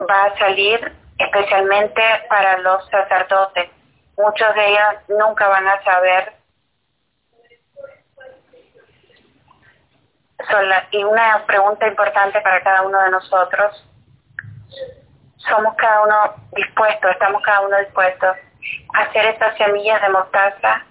va 0.00 0.24
a 0.24 0.38
salir 0.38 0.92
especialmente 1.18 2.02
para 2.28 2.58
los 2.58 2.88
sacerdotes. 2.88 3.70
Muchos 4.16 4.54
de 4.54 4.68
ellos 4.68 4.94
nunca 5.08 5.48
van 5.48 5.66
a 5.68 5.82
saber. 5.82 6.32
y 10.92 11.04
una 11.04 11.44
pregunta 11.46 11.86
importante 11.86 12.40
para 12.40 12.62
cada 12.62 12.82
uno 12.82 12.98
de 13.02 13.10
nosotros 13.10 13.84
somos 15.36 15.74
cada 15.76 16.02
uno 16.02 16.34
dispuestos, 16.52 17.10
estamos 17.10 17.42
cada 17.42 17.60
uno 17.60 17.76
dispuestos 17.78 18.36
a 18.94 19.00
hacer 19.00 19.26
estas 19.26 19.56
semillas 19.56 20.00
de 20.02 20.08
mostaza 20.10 20.84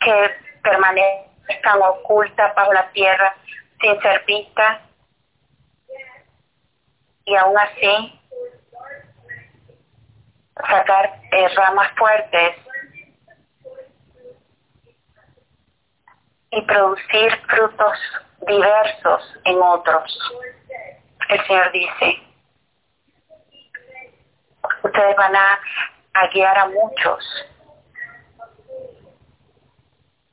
que 0.00 0.30
permanezcan 0.62 1.82
ocultas 1.82 2.54
bajo 2.54 2.72
la 2.72 2.88
tierra 2.90 3.34
sin 3.80 4.00
ser 4.00 4.24
vistas 4.26 4.78
y 7.30 7.36
aún 7.36 7.56
así 7.56 8.20
sacar 10.56 11.20
eh, 11.30 11.48
ramas 11.54 11.88
fuertes 11.96 12.56
y 16.50 16.62
producir 16.62 17.40
frutos 17.46 17.98
diversos 18.48 19.22
en 19.44 19.62
otros. 19.62 20.18
El 21.28 21.46
Señor 21.46 21.70
dice, 21.70 22.20
ustedes 24.82 25.16
van 25.16 25.36
a, 25.36 25.60
guiar 26.34 26.58
a 26.58 26.66
muchos 26.66 27.24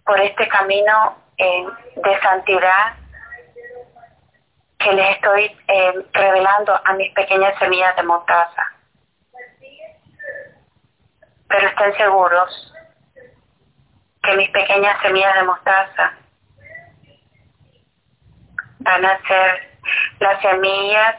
por 0.04 0.20
este 0.20 0.48
camino 0.48 1.16
eh, 1.38 1.68
de 1.96 2.22
santidad 2.22 2.96
que 4.88 4.94
les 4.94 5.16
estoy 5.16 5.58
eh, 5.68 5.94
revelando 6.14 6.80
a 6.86 6.94
mis 6.94 7.14
pequeñas 7.14 7.60
semillas 7.60 7.94
de 7.98 8.04
mostaza. 8.04 8.72
Pero 11.50 11.68
estén 11.68 11.98
seguros 11.98 12.74
que 14.24 14.36
mis 14.38 14.50
pequeñas 14.52 15.02
semillas 15.02 15.36
de 15.36 15.44
mostaza 15.44 16.14
van 18.80 19.06
a 19.06 19.20
ser 19.28 19.78
las 20.20 20.42
semillas 20.42 21.16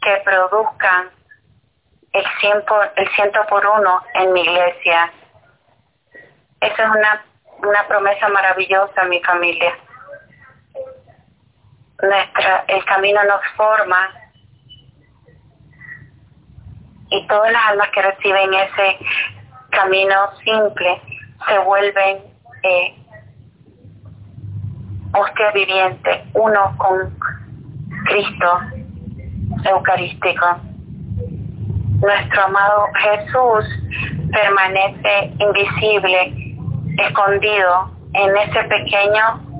que 0.00 0.22
produzcan 0.24 1.10
el 2.12 2.24
ciento, 2.40 2.82
el 2.94 3.08
ciento 3.16 3.44
por 3.48 3.66
uno 3.66 4.00
en 4.14 4.32
mi 4.32 4.42
iglesia. 4.42 5.12
Esa 6.60 6.82
es 6.84 6.88
una, 6.88 7.24
una 7.58 7.84
promesa 7.88 8.28
maravillosa, 8.28 9.02
mi 9.04 9.20
familia. 9.24 9.76
Nuestra, 12.02 12.64
el 12.66 12.84
camino 12.84 13.22
nos 13.24 13.40
forma 13.56 14.10
y 17.10 17.26
todas 17.28 17.52
las 17.52 17.62
almas 17.68 17.88
que 17.90 18.02
reciben 18.02 18.54
ese 18.54 18.98
camino 19.70 20.30
simple 20.44 21.00
se 21.46 21.58
vuelven 21.60 22.18
eh, 22.64 22.94
hostia 25.14 25.50
viviente, 25.52 26.24
uno 26.34 26.74
con 26.78 27.16
Cristo 28.06 28.60
Eucarístico. 29.64 30.56
Nuestro 32.00 32.42
amado 32.42 32.88
Jesús 32.94 33.64
permanece 34.32 35.32
invisible, 35.38 36.56
escondido 36.98 37.90
en 38.14 38.36
ese 38.36 38.64
pequeño 38.64 39.51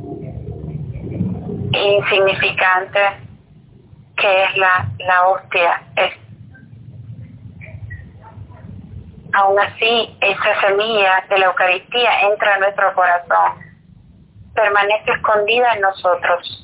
insignificante 1.72 3.00
que 4.16 4.44
es 4.44 4.56
la, 4.56 4.88
la 4.98 5.26
hostia. 5.28 5.82
Es, 5.96 6.12
aún 9.32 9.58
así, 9.58 10.16
esa 10.20 10.61
semilla 10.61 11.24
de 11.28 11.38
la 11.38 11.46
Eucaristía 11.46 12.28
entra 12.28 12.54
a 12.54 12.58
nuestro 12.58 12.94
corazón, 12.94 13.52
permanece 14.54 15.12
escondida 15.12 15.74
en 15.74 15.80
nosotros 15.80 16.62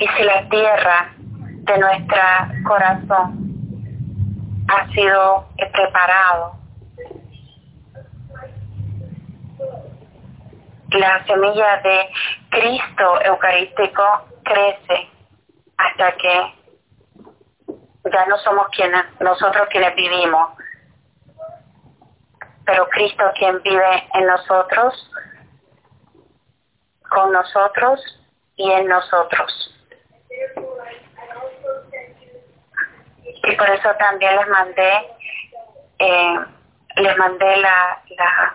y 0.00 0.06
si 0.06 0.22
la 0.22 0.48
tierra 0.48 1.12
de 1.18 1.78
nuestro 1.78 2.22
corazón 2.66 3.50
ha 4.68 4.86
sido 4.92 5.46
preparado, 5.56 6.59
la 10.92 11.24
semilla 11.24 11.76
de 11.78 12.08
Cristo 12.50 13.22
Eucarístico 13.22 14.02
crece 14.44 15.08
hasta 15.76 16.12
que 16.12 16.54
ya 18.12 18.26
no 18.26 18.36
somos 18.38 18.68
quienes, 18.68 19.04
nosotros 19.20 19.68
quienes 19.70 19.94
vivimos, 19.94 20.50
pero 22.64 22.88
Cristo 22.88 23.24
quien 23.38 23.62
vive 23.62 24.08
en 24.14 24.26
nosotros, 24.26 25.10
con 27.08 27.32
nosotros 27.32 28.00
y 28.56 28.70
en 28.70 28.86
nosotros. 28.88 29.76
y 33.42 33.56
por 33.56 33.70
eso 33.70 33.88
también 33.98 34.36
les 34.36 34.48
mandé 34.48 34.92
eh, 35.98 36.38
les 36.96 37.16
mandé 37.16 37.56
la, 37.58 38.02
la, 38.16 38.54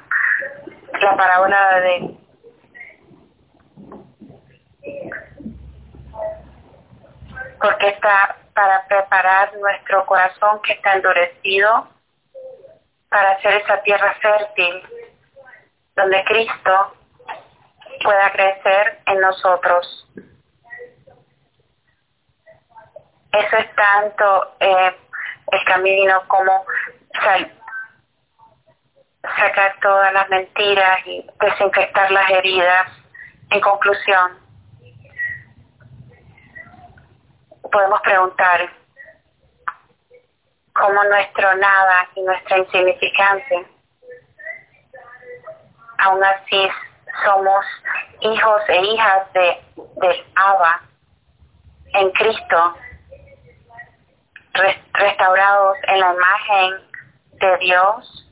la 0.99 1.17
parábola 1.17 1.79
de 1.79 2.17
porque 7.59 7.89
está 7.89 8.37
para 8.53 8.85
preparar 8.87 9.53
nuestro 9.57 10.05
corazón 10.05 10.61
que 10.61 10.73
está 10.73 10.93
endurecido 10.93 11.87
para 13.09 13.31
hacer 13.31 13.61
esa 13.61 13.81
tierra 13.81 14.13
fértil 14.21 14.81
donde 15.95 16.23
Cristo 16.25 16.95
pueda 18.03 18.31
crecer 18.31 18.99
en 19.05 19.21
nosotros. 19.21 20.07
Eso 23.31 23.57
es 23.57 23.75
tanto 23.75 24.55
eh, 24.59 24.95
el 25.51 25.63
camino 25.65 26.21
como 26.27 26.65
sacar 29.23 29.75
todas 29.81 30.13
las 30.13 30.29
mentiras 30.29 30.99
y 31.05 31.25
desinfectar 31.39 32.11
las 32.11 32.29
heridas. 32.29 32.91
En 33.51 33.61
conclusión, 33.61 34.44
podemos 37.75 37.99
preguntar 38.03 38.69
cómo 40.71 41.03
nuestro 41.03 41.55
nada 41.55 42.07
y 42.15 42.21
nuestra 42.21 42.59
insignificancia, 42.59 43.65
aún 45.97 46.23
así 46.23 46.69
somos 47.25 47.65
hijos 48.21 48.61
e 48.69 48.81
hijas 48.81 49.33
de, 49.33 49.61
del 49.75 50.25
Abba 50.35 50.83
en 51.95 52.11
Cristo 52.11 52.75
restaurados 54.93 55.75
en 55.89 55.99
la 55.99 56.13
imagen 56.13 56.87
de 57.33 57.57
Dios 57.57 58.29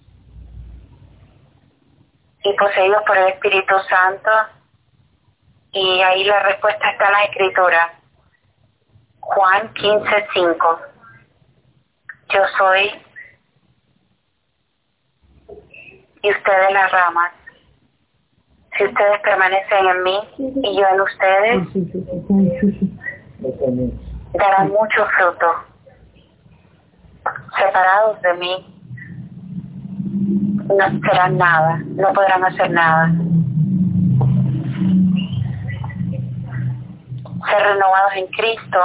y 2.43 2.53
poseídos 2.53 3.03
por 3.05 3.17
el 3.17 3.27
Espíritu 3.27 3.75
Santo. 3.89 4.31
Y 5.73 6.01
ahí 6.01 6.23
la 6.23 6.39
respuesta 6.43 6.91
está 6.91 7.07
en 7.07 7.11
la 7.11 7.23
escritura. 7.25 8.02
Juan 9.25 9.73
15:5. 9.73 10.79
Yo 12.29 12.41
soy 12.57 12.91
y 16.21 16.31
ustedes 16.31 16.73
las 16.73 16.91
ramas. 16.91 17.31
Si 18.77 18.85
ustedes 18.85 19.19
permanecen 19.21 19.87
en 19.87 20.03
mí 20.03 20.19
y 20.37 20.77
yo 20.77 20.87
en 20.87 21.01
ustedes, 21.01 21.67
darán 24.33 24.69
mucho 24.69 25.05
fruto 25.17 25.47
separados 27.57 28.21
de 28.21 28.33
mí, 28.33 28.79
no 30.67 30.99
serán 31.07 31.37
nada, 31.37 31.81
no 31.85 32.11
podrán 32.13 32.43
hacer 32.45 32.71
nada. 32.71 33.11
Ser 37.47 37.63
renovados 37.63 38.13
en 38.15 38.27
Cristo 38.27 38.79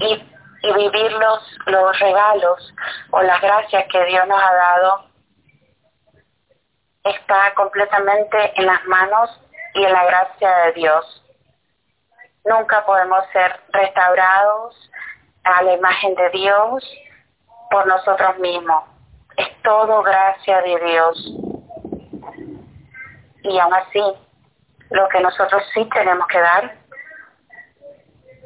y, 0.00 0.26
vivir 0.62 1.12
los, 1.12 1.58
los 1.66 1.98
regalos 1.98 2.74
o 3.12 3.22
las 3.22 3.40
gracias 3.40 3.86
que 3.90 4.04
Dios 4.04 4.26
nos 4.28 4.42
ha 4.42 4.54
dado 4.54 5.04
está 7.04 7.54
completamente 7.54 8.52
en 8.60 8.66
las 8.66 8.84
manos 8.84 9.30
y 9.74 9.84
en 9.84 9.92
la 9.92 10.04
gracia 10.04 10.56
de 10.66 10.72
Dios. 10.72 11.24
Nunca 12.44 12.84
podemos 12.84 13.24
ser 13.32 13.58
restaurados 13.72 14.90
a 15.44 15.62
la 15.62 15.72
imagen 15.74 16.14
de 16.14 16.30
Dios 16.30 16.84
por 17.70 17.86
nosotros 17.86 18.38
mismos. 18.38 18.84
Es 19.36 19.48
todo 19.62 20.02
gracia 20.02 20.60
de 20.62 20.78
Dios. 20.80 21.34
Y 23.42 23.58
aún 23.58 23.74
así, 23.74 24.02
lo 24.90 25.08
que 25.08 25.20
nosotros 25.20 25.62
sí 25.72 25.88
tenemos 25.94 26.26
que 26.26 26.40
dar, 26.40 26.76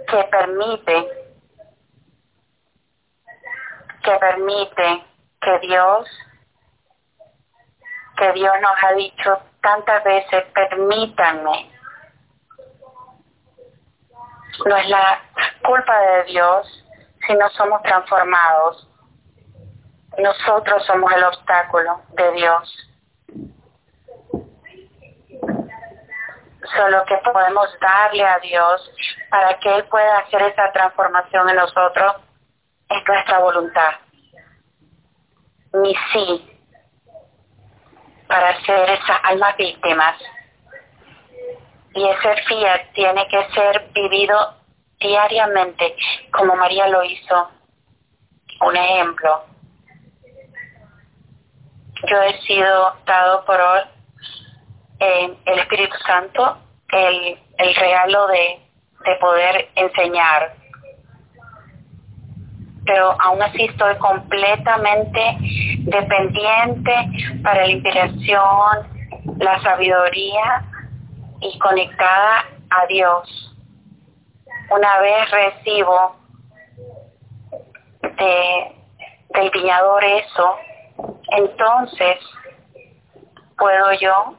que 0.08 0.24
permite, 0.24 1.23
que 4.04 4.16
permite 4.18 5.04
que 5.40 5.58
Dios, 5.60 6.06
que 8.16 8.32
Dios 8.32 8.52
nos 8.60 8.82
ha 8.82 8.92
dicho 8.92 9.38
tantas 9.62 10.04
veces, 10.04 10.44
permítanme. 10.54 11.70
No 14.66 14.76
es 14.76 14.88
la 14.88 15.20
culpa 15.64 15.98
de 15.98 16.24
Dios, 16.24 16.84
si 17.26 17.34
no 17.34 17.48
somos 17.50 17.82
transformados. 17.82 18.88
Nosotros 20.18 20.84
somos 20.86 21.10
el 21.12 21.24
obstáculo 21.24 22.02
de 22.10 22.32
Dios. 22.32 22.90
Solo 26.76 27.04
que 27.04 27.16
podemos 27.18 27.68
darle 27.80 28.24
a 28.24 28.38
Dios 28.38 28.90
para 29.30 29.58
que 29.58 29.76
Él 29.76 29.84
pueda 29.88 30.18
hacer 30.18 30.42
esa 30.42 30.70
transformación 30.72 31.48
en 31.48 31.56
nosotros 31.56 32.16
es 32.88 33.06
nuestra 33.06 33.38
voluntad. 33.38 33.92
Mi 35.72 35.94
sí 36.12 36.54
para 38.26 38.60
ser 38.64 38.90
esas 38.90 39.20
almas 39.22 39.56
víctimas. 39.56 40.16
Y 41.94 42.08
ese 42.08 42.36
fiat 42.48 42.92
tiene 42.92 43.26
que 43.28 43.48
ser 43.54 43.88
vivido 43.92 44.54
diariamente, 44.98 45.94
como 46.32 46.56
María 46.56 46.88
lo 46.88 47.04
hizo. 47.04 47.50
Un 48.60 48.76
ejemplo. 48.76 49.44
Yo 52.08 52.22
he 52.22 52.40
sido 52.42 52.96
dado 53.06 53.44
por 53.44 53.60
eh, 55.00 55.36
el 55.44 55.58
Espíritu 55.58 55.96
Santo 56.06 56.58
el, 56.88 57.38
el 57.58 57.74
regalo 57.74 58.26
de, 58.28 58.60
de 59.04 59.16
poder 59.16 59.70
enseñar 59.74 60.54
pero 62.86 63.16
aún 63.20 63.42
así 63.42 63.64
estoy 63.64 63.96
completamente 63.96 65.36
dependiente 65.80 66.94
para 67.42 67.66
la 67.66 67.72
inspiración, 67.72 69.04
la 69.38 69.60
sabiduría 69.62 70.64
y 71.40 71.58
conectada 71.58 72.44
a 72.70 72.86
Dios. 72.86 73.56
Una 74.70 74.98
vez 75.00 75.30
recibo 75.30 76.16
de, 78.02 78.72
del 79.30 79.50
viñador 79.50 80.04
eso, 80.04 80.56
entonces 81.28 82.18
puedo 83.56 83.92
yo 84.00 84.36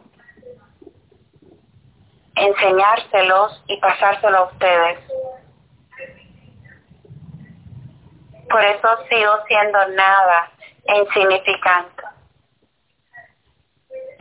enseñárselos 2.36 3.64
y 3.68 3.80
pasárselo 3.80 4.38
a 4.38 4.43
ustedes. 4.46 5.00
Por 8.50 8.64
eso 8.64 8.88
sigo 9.10 9.34
siendo 9.48 9.88
nada 9.89 10.52
insignificante. 10.88 12.04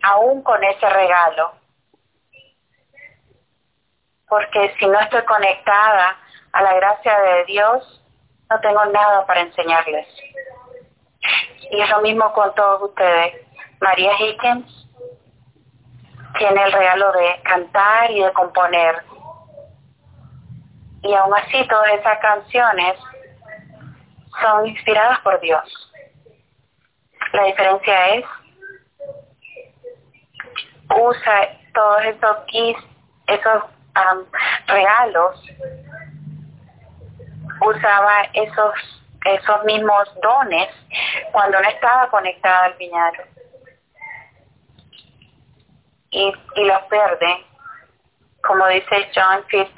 Aún 0.02 0.42
con 0.42 0.62
ese 0.64 0.88
regalo. 0.88 1.52
Porque 4.28 4.74
si 4.78 4.86
no 4.86 4.98
estoy 5.00 5.22
conectada 5.24 6.16
a 6.52 6.62
la 6.62 6.74
gracia 6.74 7.18
de 7.20 7.44
Dios, 7.44 8.02
no 8.50 8.60
tengo 8.60 8.84
nada 8.86 9.26
para 9.26 9.40
enseñarles. 9.40 10.06
Y 11.70 11.80
es 11.80 11.90
lo 11.90 12.00
mismo 12.00 12.32
con 12.32 12.54
todos 12.54 12.82
ustedes. 12.82 13.46
María 13.80 14.12
Higgins 14.18 14.88
tiene 16.38 16.62
el 16.64 16.72
regalo 16.72 17.12
de 17.12 17.40
cantar 17.42 18.10
y 18.10 18.22
de 18.22 18.32
componer. 18.32 19.02
Y 21.02 21.14
aún 21.14 21.34
así 21.34 21.66
todas 21.68 21.92
esas 21.92 22.18
canciones 22.18 22.98
son 24.40 24.66
inspiradas 24.66 25.20
por 25.20 25.40
Dios. 25.40 25.92
La 27.32 27.44
diferencia 27.44 28.14
es, 28.14 28.24
usa 30.96 31.48
todos 31.72 32.04
esos 32.04 32.36
esos 33.26 33.64
regalos, 34.66 35.42
usaba 37.60 38.22
esos, 38.34 38.74
esos 39.24 39.64
mismos 39.64 40.08
dones 40.22 40.68
cuando 41.32 41.60
no 41.60 41.68
estaba 41.68 42.08
conectada 42.10 42.66
al 42.66 42.74
viñedo. 42.74 43.24
Y, 46.10 46.32
y 46.54 46.64
los 46.64 46.82
pierde, 46.82 47.44
como 48.42 48.66
dice 48.68 49.10
John 49.14 49.44
15 49.50 49.72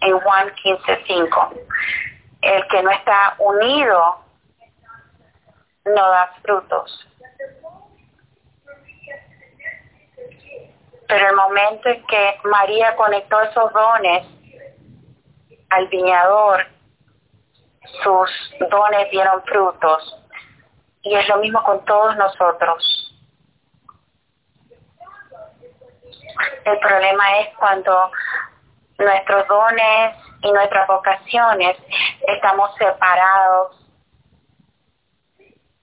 en 0.00 0.20
Juan 0.20 0.48
15.5 0.50 1.60
el 2.44 2.66
que 2.68 2.82
no 2.82 2.90
está 2.90 3.34
unido 3.38 4.18
no 5.86 6.10
da 6.10 6.30
frutos. 6.42 7.08
Pero 11.08 11.28
el 11.28 11.36
momento 11.36 11.88
en 11.88 12.06
que 12.06 12.38
María 12.44 12.96
conectó 12.96 13.40
esos 13.42 13.72
dones 13.72 14.26
al 15.70 15.88
viñador, 15.88 16.66
sus 18.02 18.30
dones 18.70 19.10
dieron 19.10 19.42
frutos. 19.44 20.16
Y 21.02 21.14
es 21.14 21.28
lo 21.28 21.38
mismo 21.38 21.62
con 21.64 21.84
todos 21.84 22.16
nosotros. 22.16 23.14
El 26.64 26.78
problema 26.78 27.38
es 27.40 27.56
cuando 27.56 28.10
nuestros 28.98 29.46
dones 29.48 30.16
y 30.42 30.52
nuestras 30.52 30.86
vocaciones 30.86 31.76
estamos 32.28 32.74
separados 32.76 33.84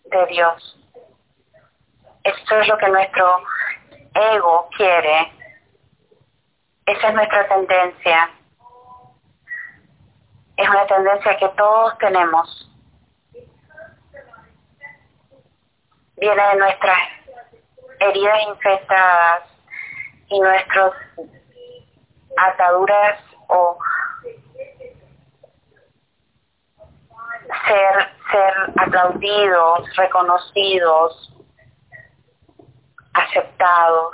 de 0.06 0.26
Dios. 0.28 0.78
Esto 2.24 2.56
es 2.60 2.68
lo 2.68 2.78
que 2.78 2.88
nuestro 2.90 3.44
ego 4.14 4.70
quiere. 4.76 5.32
Esa 6.86 7.08
es 7.08 7.14
nuestra 7.14 7.48
tendencia. 7.48 8.30
Es 10.58 10.70
una 10.70 10.86
tendencia 10.86 11.38
que 11.38 11.50
todos 11.50 11.98
tenemos. 11.98 12.68
Viene 16.18 16.48
de 16.50 16.56
nuestras 16.58 17.00
heridas 18.00 18.40
infestadas 18.48 19.44
y 20.28 20.40
nuestras 20.40 20.94
ataduras 22.38 23.20
o 23.48 23.78
ser, 27.72 28.10
ser 28.32 28.54
aplaudidos, 28.78 29.96
reconocidos, 29.96 31.34
aceptados. 33.14 34.14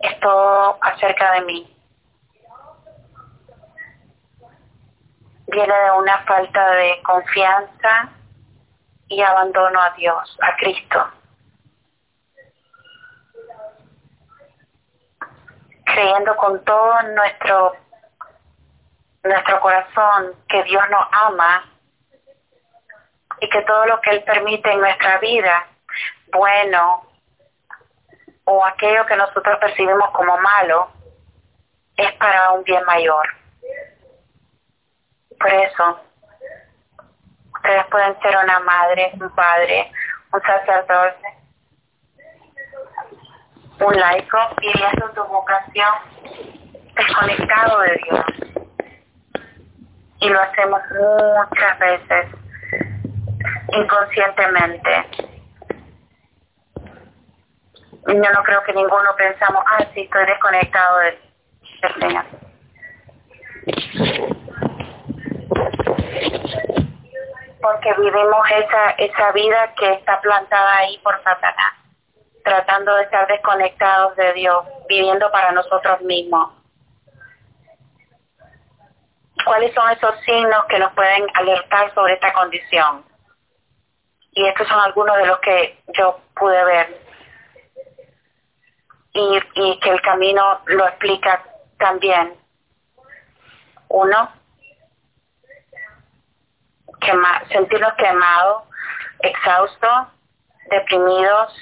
Es 0.00 0.18
todo 0.20 0.78
acerca 0.80 1.32
de 1.32 1.40
mí. 1.42 1.76
Viene 5.46 5.74
de 5.74 5.90
una 5.98 6.18
falta 6.24 6.70
de 6.70 7.02
confianza 7.02 8.08
y 9.08 9.20
abandono 9.20 9.80
a 9.80 9.90
Dios, 9.90 10.38
a 10.42 10.56
Cristo. 10.56 11.10
Creyendo 15.84 16.36
con 16.36 16.64
todo 16.64 17.02
nuestro 17.14 17.74
nuestro 19.22 19.60
corazón 19.60 20.34
que 20.48 20.62
Dios 20.64 20.82
nos 20.90 21.06
ama 21.12 21.64
y 23.40 23.48
que 23.48 23.62
todo 23.62 23.86
lo 23.86 24.00
que 24.00 24.10
Él 24.10 24.22
permite 24.24 24.70
en 24.70 24.80
nuestra 24.80 25.18
vida, 25.18 25.66
bueno 26.32 27.06
o 28.44 28.64
aquello 28.66 29.06
que 29.06 29.16
nosotros 29.16 29.58
percibimos 29.60 30.10
como 30.10 30.36
malo, 30.38 30.90
es 31.96 32.12
para 32.14 32.52
un 32.52 32.64
bien 32.64 32.84
mayor. 32.84 33.28
Por 35.38 35.52
eso, 35.52 36.00
ustedes 37.54 37.86
pueden 37.86 38.20
ser 38.20 38.36
una 38.36 38.60
madre, 38.60 39.12
un 39.20 39.30
padre, 39.34 39.92
un 40.32 40.42
sacerdote, 40.42 41.38
un 43.80 44.00
laico, 44.00 44.38
viviendo 44.58 45.10
tu 45.10 45.24
vocación 45.24 45.94
desconectado 46.94 47.80
de 47.80 48.00
Dios 48.04 48.49
y 50.20 50.28
lo 50.28 50.40
hacemos 50.40 50.80
muchas 50.90 51.78
veces 51.78 52.26
inconscientemente. 53.72 55.06
Yo 58.06 58.32
no 58.32 58.42
creo 58.42 58.62
que 58.64 58.72
ninguno 58.72 59.14
pensamos, 59.16 59.62
ah, 59.66 59.84
sí, 59.94 60.02
estoy 60.02 60.26
desconectado 60.26 60.98
del, 60.98 61.18
Señor. 62.00 62.24
Porque 67.62 67.92
vivimos 67.98 68.50
esa, 68.50 68.90
esa 68.98 69.32
vida 69.32 69.74
que 69.78 69.92
está 69.92 70.20
plantada 70.20 70.76
ahí 70.78 70.98
por 70.98 71.22
Satanás, 71.22 71.74
tratando 72.42 72.94
de 72.96 73.02
estar 73.04 73.26
desconectados 73.26 74.16
de 74.16 74.32
Dios, 74.32 74.64
viviendo 74.88 75.30
para 75.30 75.52
nosotros 75.52 76.00
mismos 76.02 76.59
cuáles 79.44 79.74
son 79.74 79.90
esos 79.90 80.18
signos 80.20 80.64
que 80.66 80.78
nos 80.78 80.92
pueden 80.92 81.26
alertar 81.34 81.92
sobre 81.94 82.14
esta 82.14 82.32
condición. 82.32 83.04
Y 84.32 84.46
estos 84.46 84.68
son 84.68 84.78
algunos 84.80 85.16
de 85.16 85.26
los 85.26 85.38
que 85.40 85.82
yo 85.98 86.20
pude 86.36 86.64
ver. 86.64 87.00
Y, 89.12 89.78
que 89.80 89.90
el 89.90 90.00
camino 90.02 90.60
lo 90.66 90.86
explica 90.86 91.42
también. 91.78 92.34
Uno, 93.88 94.32
quema, 97.00 97.42
sentirnos 97.48 97.92
quemados, 97.94 98.62
exhaustos, 99.20 100.06
deprimidos, 100.70 101.52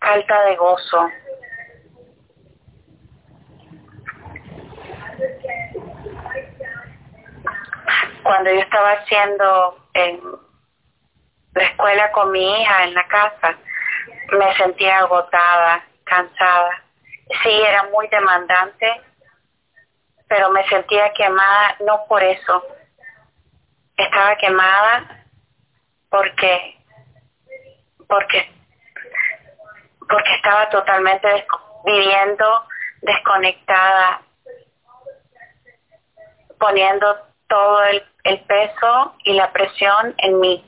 falta 0.00 0.42
de 0.46 0.56
gozo 0.56 1.08
cuando 8.22 8.50
yo 8.50 8.60
estaba 8.60 8.92
haciendo, 8.92 9.78
eh, 9.94 10.20
escuela 11.54 12.10
con 12.12 12.30
mi 12.30 12.60
hija 12.62 12.84
en 12.84 12.94
la 12.94 13.06
casa, 13.08 13.56
me 14.32 14.54
sentía 14.56 14.98
agotada, 14.98 15.84
cansada. 16.04 16.70
Sí, 17.42 17.50
era 17.50 17.84
muy 17.84 18.08
demandante, 18.08 19.02
pero 20.28 20.50
me 20.50 20.66
sentía 20.68 21.12
quemada 21.12 21.76
no 21.80 22.04
por 22.08 22.22
eso. 22.22 22.64
Estaba 23.96 24.36
quemada 24.36 25.24
porque 26.10 26.76
porque 28.06 28.50
porque 30.08 30.34
estaba 30.36 30.68
totalmente 30.70 31.46
viviendo 31.84 32.64
desconectada, 33.02 34.22
poniendo 36.58 37.28
todo 37.48 37.82
el, 37.84 38.04
peso 38.46 39.14
y 39.24 39.32
la 39.32 39.50
presión 39.52 40.14
en 40.18 40.40
mí. 40.40 40.64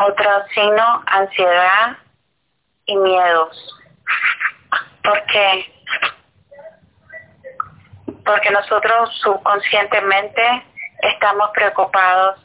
Otro 0.00 0.46
signo, 0.54 1.02
ansiedad 1.06 1.96
y 2.86 2.96
miedos. 2.96 3.80
¿Por 5.02 5.24
qué? 5.26 5.72
Porque 8.24 8.50
nosotros 8.50 9.10
subconscientemente 9.22 10.64
estamos 11.00 11.50
preocupados 11.50 12.40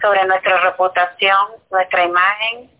sobre 0.00 0.24
nuestra 0.24 0.58
reputación, 0.62 1.48
nuestra 1.70 2.04
imagen, 2.04 2.70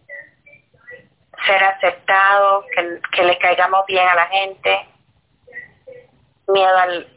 ser 1.46 1.62
aceptados, 1.62 2.64
que, 2.74 3.00
que 3.12 3.24
le 3.24 3.38
caigamos 3.38 3.84
bien 3.86 4.08
a 4.08 4.14
la 4.14 4.26
gente, 4.26 4.88
miedo 6.52 6.76
al, 6.76 7.08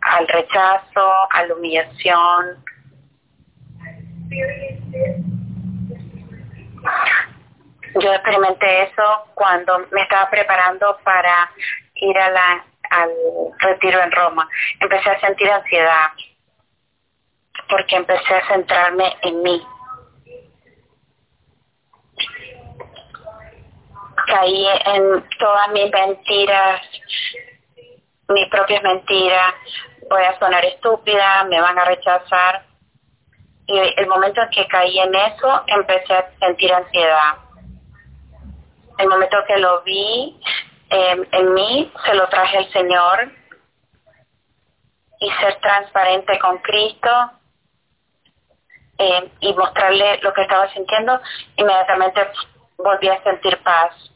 al, 0.00 0.28
rechazo, 0.28 1.12
a 1.30 1.44
la 1.46 1.54
humillación. 1.54 2.64
Yo 8.00 8.12
experimenté 8.14 8.84
eso 8.84 9.24
cuando 9.34 9.86
me 9.90 10.02
estaba 10.02 10.30
preparando 10.30 10.98
para 11.04 11.50
ir 11.96 12.18
a 12.18 12.30
la, 12.30 12.64
al 12.90 13.10
retiro 13.58 14.00
en 14.00 14.12
Roma. 14.12 14.48
Empecé 14.80 15.10
a 15.10 15.20
sentir 15.20 15.50
ansiedad 15.50 16.10
porque 17.68 17.96
empecé 17.96 18.34
a 18.34 18.48
centrarme 18.48 19.16
en 19.22 19.42
mí. 19.42 19.62
Caí 24.26 24.66
en 24.86 25.28
todas 25.38 25.68
mis 25.72 25.90
mentiras, 25.90 26.80
mis 28.28 28.48
propias 28.48 28.82
mentiras. 28.82 29.54
Voy 30.08 30.22
a 30.22 30.38
sonar 30.38 30.64
estúpida, 30.64 31.44
me 31.44 31.60
van 31.60 31.78
a 31.78 31.84
rechazar. 31.84 32.64
Y 33.66 33.78
el 33.78 34.06
momento 34.06 34.42
en 34.42 34.50
que 34.50 34.66
caí 34.66 34.98
en 34.98 35.14
eso, 35.14 35.62
empecé 35.66 36.14
a 36.14 36.30
sentir 36.40 36.72
ansiedad. 36.72 37.36
El 38.98 39.08
momento 39.08 39.36
que 39.46 39.56
lo 39.58 39.82
vi 39.82 40.40
eh, 40.90 41.28
en 41.32 41.54
mí, 41.54 41.92
se 42.04 42.14
lo 42.14 42.28
traje 42.28 42.58
al 42.58 42.72
Señor 42.72 43.32
y 45.20 45.30
ser 45.40 45.58
transparente 45.60 46.38
con 46.38 46.58
Cristo 46.58 47.30
eh, 48.98 49.30
y 49.40 49.54
mostrarle 49.54 50.18
lo 50.22 50.32
que 50.34 50.42
estaba 50.42 50.68
sintiendo, 50.72 51.20
inmediatamente 51.56 52.28
volví 52.76 53.08
a 53.08 53.22
sentir 53.22 53.56
paz. 53.62 54.11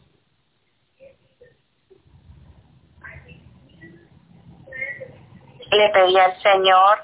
Le 5.70 5.88
pedí 5.90 6.18
al 6.18 6.40
Señor 6.42 7.02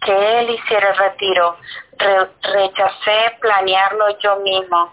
que 0.00 0.38
Él 0.38 0.50
hiciera 0.50 0.90
el 0.90 0.96
retiro. 0.96 1.56
rechacé 2.42 3.36
planearlo 3.40 4.18
yo 4.18 4.36
mismo. 4.36 4.92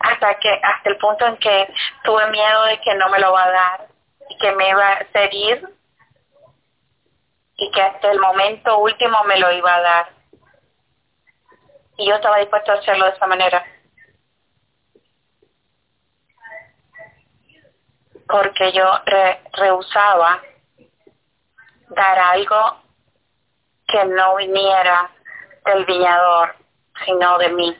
Hasta 0.00 0.34
que, 0.38 0.50
hasta 0.62 0.90
el 0.90 0.96
punto 0.98 1.26
en 1.26 1.36
que 1.38 1.72
tuve 2.04 2.26
miedo 2.30 2.64
de 2.64 2.80
que 2.80 2.94
no 2.94 3.08
me 3.08 3.18
lo 3.18 3.32
va 3.32 3.44
a 3.44 3.50
dar 3.50 3.86
y 4.28 4.36
que 4.38 4.52
me 4.52 4.68
iba 4.68 4.86
a 4.86 4.92
hacer 4.94 5.32
ir 5.32 5.68
y 7.56 7.70
que 7.70 7.82
hasta 7.82 8.10
el 8.10 8.18
momento 8.18 8.78
último 8.78 9.22
me 9.24 9.38
lo 9.38 9.52
iba 9.52 9.74
a 9.74 9.80
dar 9.80 10.22
y 11.96 12.08
yo 12.08 12.14
estaba 12.16 12.38
dispuesto 12.38 12.72
a 12.72 12.76
hacerlo 12.76 13.06
de 13.06 13.12
esa 13.12 13.26
manera. 13.26 13.64
Porque 18.26 18.72
yo 18.72 18.88
rehusaba 19.52 20.42
dar 21.94 22.18
algo 22.18 22.78
que 23.86 24.04
no 24.04 24.36
viniera 24.36 25.10
del 25.64 25.84
viñador, 25.84 26.56
sino 27.04 27.38
de 27.38 27.48
mí. 27.50 27.76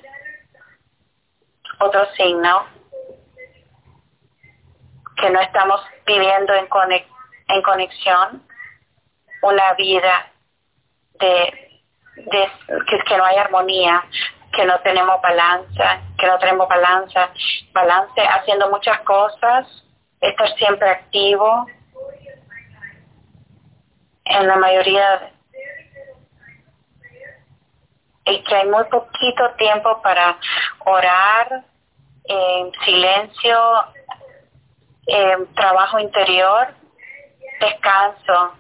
Otro 1.80 2.06
signo, 2.14 2.66
que 5.16 5.30
no 5.30 5.40
estamos 5.40 5.80
viviendo 6.06 6.54
en, 6.54 6.68
en 7.48 7.62
conexión 7.62 8.42
una 9.42 9.74
vida 9.74 10.30
de 11.18 11.62
de, 12.16 12.50
que, 12.88 12.98
que 12.98 13.16
no 13.16 13.24
hay 13.24 13.36
armonía, 13.36 14.04
que 14.52 14.64
no 14.64 14.78
tenemos 14.80 15.20
balanza, 15.22 16.00
que 16.18 16.26
no 16.26 16.38
tenemos 16.38 16.68
balanza, 16.68 17.30
balance 17.72 18.20
haciendo 18.20 18.70
muchas 18.70 19.00
cosas, 19.00 19.66
estar 20.20 20.48
siempre 20.56 20.90
activo 20.90 21.66
en 24.32 24.46
la 24.46 24.56
mayoría 24.56 25.30
y 28.24 28.42
que 28.44 28.54
hay 28.54 28.68
muy 28.68 28.84
poquito 28.84 29.50
tiempo 29.58 30.00
para 30.02 30.38
orar, 30.84 31.64
en 32.24 32.72
silencio, 32.84 33.58
trabajo 35.54 35.98
interior, 35.98 36.68
descanso 37.60 38.54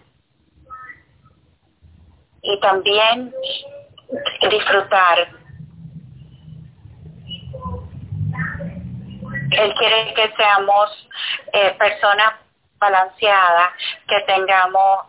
y 2.42 2.60
también 2.60 3.32
disfrutar. 4.50 5.28
Él 9.52 9.74
quiere 9.74 10.14
que 10.14 10.32
seamos 10.34 11.08
eh, 11.52 11.76
personas 11.78 12.34
balanceadas, 12.78 13.70
que 14.08 14.20
tengamos, 14.20 15.06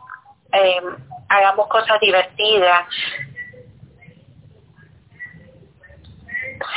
eh, 0.54 0.82
hagamos 1.30 1.68
cosas 1.68 1.99
divertidas, 1.99 2.86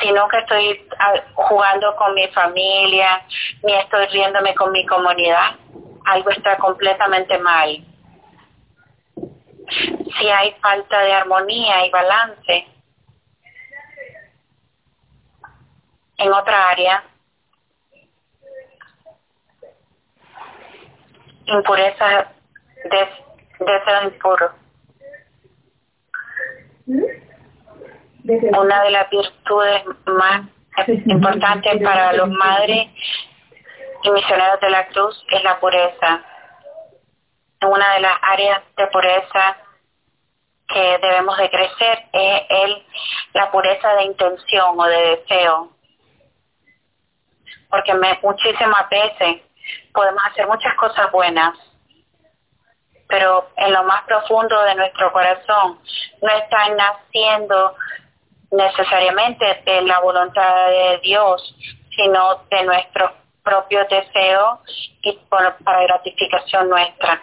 sino 0.00 0.28
que 0.28 0.38
estoy 0.38 0.88
ah, 0.98 1.14
jugando 1.34 1.94
con 1.96 2.14
mi 2.14 2.26
familia, 2.28 3.22
ni 3.62 3.74
estoy 3.74 4.06
riéndome 4.06 4.54
con 4.54 4.72
mi 4.72 4.84
comunidad, 4.86 5.56
algo 6.06 6.30
está 6.30 6.56
completamente 6.56 7.38
mal. 7.38 7.84
Si 10.18 10.28
hay 10.28 10.52
falta 10.62 11.00
de 11.00 11.12
armonía 11.12 11.86
y 11.86 11.90
balance 11.90 12.66
en 16.18 16.32
otra 16.32 16.70
área, 16.70 17.04
impureza, 21.46 22.32
de 22.84 23.25
deseo 23.58 24.02
impuro. 24.04 24.50
Una 28.58 28.82
de 28.82 28.90
las 28.90 29.10
virtudes 29.10 29.84
más 30.06 30.42
importantes 31.06 31.82
para 31.82 32.12
los 32.12 32.28
madres 32.28 32.88
y 34.02 34.10
misioneros 34.10 34.60
de 34.60 34.70
la 34.70 34.86
cruz 34.88 35.24
es 35.30 35.44
la 35.44 35.58
pureza 35.60 36.24
una 37.66 37.94
de 37.94 38.00
las 38.00 38.16
áreas 38.22 38.62
de 38.76 38.86
pureza 38.88 39.56
que 40.68 40.98
debemos 40.98 41.36
de 41.38 41.50
crecer 41.50 42.04
es 42.12 42.42
el, 42.48 42.86
la 43.34 43.50
pureza 43.50 43.94
de 43.94 44.04
intención 44.04 44.78
o 44.78 44.84
de 44.84 45.16
deseo. 45.16 45.70
Porque 47.70 47.94
me, 47.94 48.18
muchísimas 48.22 48.88
veces 48.88 49.42
podemos 49.92 50.22
hacer 50.26 50.46
muchas 50.46 50.74
cosas 50.74 51.10
buenas, 51.12 51.56
pero 53.16 53.48
en 53.56 53.72
lo 53.72 53.82
más 53.84 54.02
profundo 54.02 54.62
de 54.64 54.74
nuestro 54.74 55.10
corazón 55.10 55.80
no 56.20 56.28
están 56.28 56.76
naciendo 56.76 57.74
necesariamente 58.50 59.62
de 59.64 59.80
la 59.80 60.00
voluntad 60.00 60.68
de 60.68 60.98
Dios, 60.98 61.56
sino 61.96 62.42
de 62.50 62.62
nuestros 62.64 63.12
propios 63.42 63.88
deseos 63.88 64.58
y 65.00 65.12
para 65.30 65.56
gratificación 65.86 66.68
nuestra. 66.68 67.22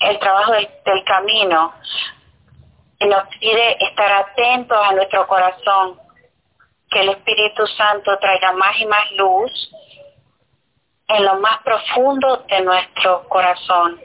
El 0.00 0.18
trabajo 0.18 0.50
del, 0.50 0.68
camino 1.04 1.72
nos 2.98 3.28
pide 3.38 3.76
estar 3.84 4.10
atentos 4.10 4.76
a 4.76 4.92
nuestro 4.92 5.24
corazón, 5.28 6.00
que 6.90 7.00
el 7.00 7.10
Espíritu 7.10 7.64
Santo 7.68 8.18
traiga 8.18 8.50
más 8.54 8.76
y 8.80 8.86
más 8.86 9.12
luz 9.12 9.70
en 11.08 11.24
lo 11.24 11.36
más 11.40 11.62
profundo 11.62 12.44
de 12.48 12.60
nuestro 12.62 13.28
corazón, 13.28 14.00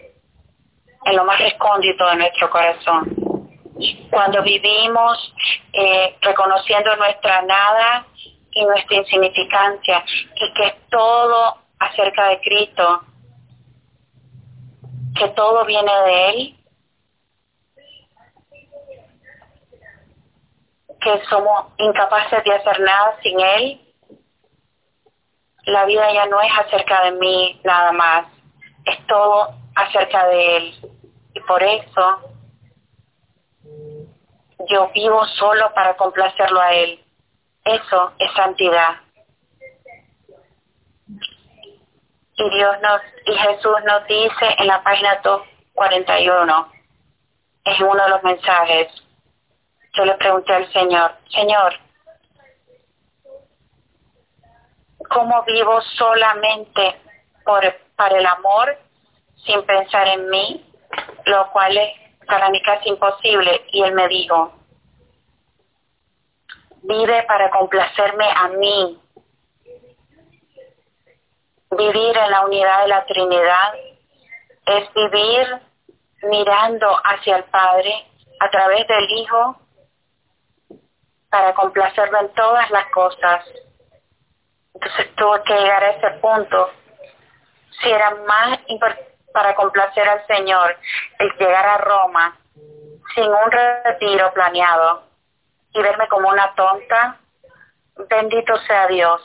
en 1.05 1.15
lo 1.15 1.25
más 1.25 1.39
recóndito 1.39 2.07
de 2.07 2.15
nuestro 2.17 2.49
corazón. 2.49 3.15
Cuando 4.11 4.43
vivimos 4.43 5.33
eh, 5.73 6.15
reconociendo 6.21 6.95
nuestra 6.97 7.41
nada 7.41 8.05
y 8.51 8.65
nuestra 8.65 8.97
insignificancia 8.97 10.03
y 10.35 10.53
que 10.53 10.75
todo 10.89 11.57
acerca 11.79 12.27
de 12.29 12.41
Cristo, 12.41 13.01
que 15.15 15.27
todo 15.29 15.65
viene 15.65 15.91
de 16.05 16.29
Él, 16.29 16.57
que 21.01 21.21
somos 21.27 21.65
incapaces 21.77 22.43
de 22.43 22.53
hacer 22.53 22.79
nada 22.81 23.17
sin 23.23 23.39
Él, 23.39 23.81
la 25.65 25.85
vida 25.85 26.11
ya 26.13 26.25
no 26.25 26.41
es 26.41 26.51
acerca 26.57 27.03
de 27.05 27.11
mí 27.13 27.59
nada 27.63 27.91
más, 27.91 28.25
es 28.85 29.05
todo 29.07 29.53
acerca 29.75 30.27
de 30.27 30.57
Él. 30.57 30.75
Y 31.33 31.39
por 31.41 31.61
eso 31.61 32.33
yo 34.69 34.89
vivo 34.93 35.25
solo 35.25 35.73
para 35.73 35.95
complacerlo 35.95 36.59
a 36.59 36.73
Él. 36.73 37.03
Eso 37.63 38.11
es 38.17 38.31
santidad. 38.33 38.95
Y 42.35 42.49
Dios 42.49 42.75
nos, 42.81 43.01
y 43.27 43.35
Jesús 43.37 43.75
nos 43.85 44.07
dice 44.07 44.55
en 44.57 44.67
la 44.67 44.81
página 44.81 45.19
241, 45.23 46.71
es 47.65 47.79
uno 47.79 48.03
de 48.03 48.09
los 48.09 48.23
mensajes, 48.23 48.87
yo 49.93 50.05
le 50.05 50.15
pregunté 50.15 50.53
al 50.53 50.71
Señor, 50.71 51.11
Señor, 51.29 51.73
¿cómo 55.13 55.43
vivo 55.43 55.81
solamente 55.97 57.01
por, 57.43 57.61
para 57.95 58.17
el 58.17 58.25
amor 58.25 58.77
sin 59.45 59.63
pensar 59.63 60.07
en 60.07 60.29
mí? 60.29 60.65
Lo 61.25 61.51
cual 61.51 61.77
es 61.77 61.91
para 62.25 62.49
mí 62.49 62.61
casi 62.61 62.89
imposible. 62.89 63.65
Y 63.71 63.83
él 63.83 63.93
me 63.93 64.07
dijo, 64.07 64.53
vive 66.83 67.23
para 67.23 67.49
complacerme 67.49 68.25
a 68.29 68.47
mí. 68.49 69.01
Vivir 71.71 72.17
en 72.17 72.31
la 72.31 72.45
unidad 72.45 72.81
de 72.81 72.87
la 72.89 73.05
Trinidad 73.05 73.73
es 74.65 74.93
vivir 74.93 75.61
mirando 76.23 76.87
hacia 77.03 77.37
el 77.37 77.43
Padre 77.45 78.05
a 78.39 78.49
través 78.49 78.87
del 78.87 79.09
Hijo 79.11 79.55
para 81.29 81.53
complacerlo 81.53 82.19
en 82.19 82.33
todas 82.33 82.69
las 82.71 82.87
cosas. 82.91 83.45
Entonces 84.73 85.15
tuve 85.15 85.43
que 85.43 85.53
llegar 85.53 85.83
a 85.83 85.89
ese 85.91 86.09
punto. 86.19 86.71
Si 87.81 87.89
era 87.89 88.11
más 88.27 88.59
para 89.33 89.55
complacer 89.55 90.07
al 90.07 90.25
Señor 90.27 90.77
el 91.19 91.31
llegar 91.37 91.65
a 91.65 91.77
Roma 91.79 92.37
sin 93.15 93.25
un 93.25 93.51
retiro 93.51 94.31
planeado 94.33 95.03
y 95.73 95.81
verme 95.81 96.07
como 96.07 96.29
una 96.29 96.53
tonta, 96.55 97.17
bendito 98.09 98.57
sea 98.67 98.87
Dios, 98.87 99.21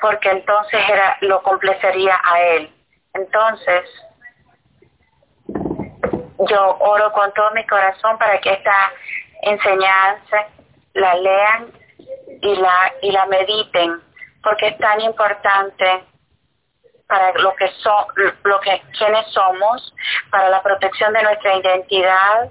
porque 0.00 0.30
entonces 0.30 0.80
era 0.88 1.16
lo 1.22 1.42
complacería 1.42 2.20
a 2.24 2.40
Él. 2.40 2.74
Entonces, 3.14 3.88
yo 6.38 6.76
oro 6.80 7.12
con 7.12 7.32
todo 7.32 7.50
mi 7.52 7.66
corazón 7.66 8.18
para 8.18 8.40
que 8.40 8.52
esta 8.52 8.92
enseñanza 9.42 10.46
la 10.94 11.14
lean 11.14 11.72
y 12.42 12.56
la 12.56 12.92
y 13.02 13.12
la 13.12 13.26
mediten 13.26 14.02
porque 14.44 14.68
es 14.68 14.78
tan 14.78 15.00
importante 15.00 16.04
para 17.08 17.32
lo 17.34 17.54
que 17.56 17.68
son 17.82 18.04
lo 18.44 18.60
que 18.60 18.82
quienes 18.96 19.26
somos 19.32 19.94
para 20.30 20.48
la 20.48 20.62
protección 20.62 21.12
de 21.12 21.22
nuestra 21.22 21.56
identidad 21.56 22.50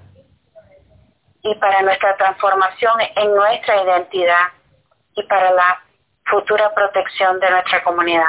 y 1.43 1.55
para 1.55 1.81
nuestra 1.81 2.15
transformación 2.17 2.93
en 3.15 3.35
nuestra 3.35 3.83
identidad 3.83 4.47
y 5.15 5.23
para 5.23 5.51
la 5.51 5.81
futura 6.25 6.73
protección 6.73 7.39
de 7.39 7.49
nuestra 7.49 7.83
comunidad. 7.83 8.23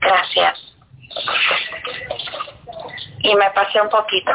Gracias. 0.00 0.76
Y 3.20 3.34
me 3.34 3.50
pasé 3.50 3.80
un 3.80 3.88
poquito. 3.88 4.32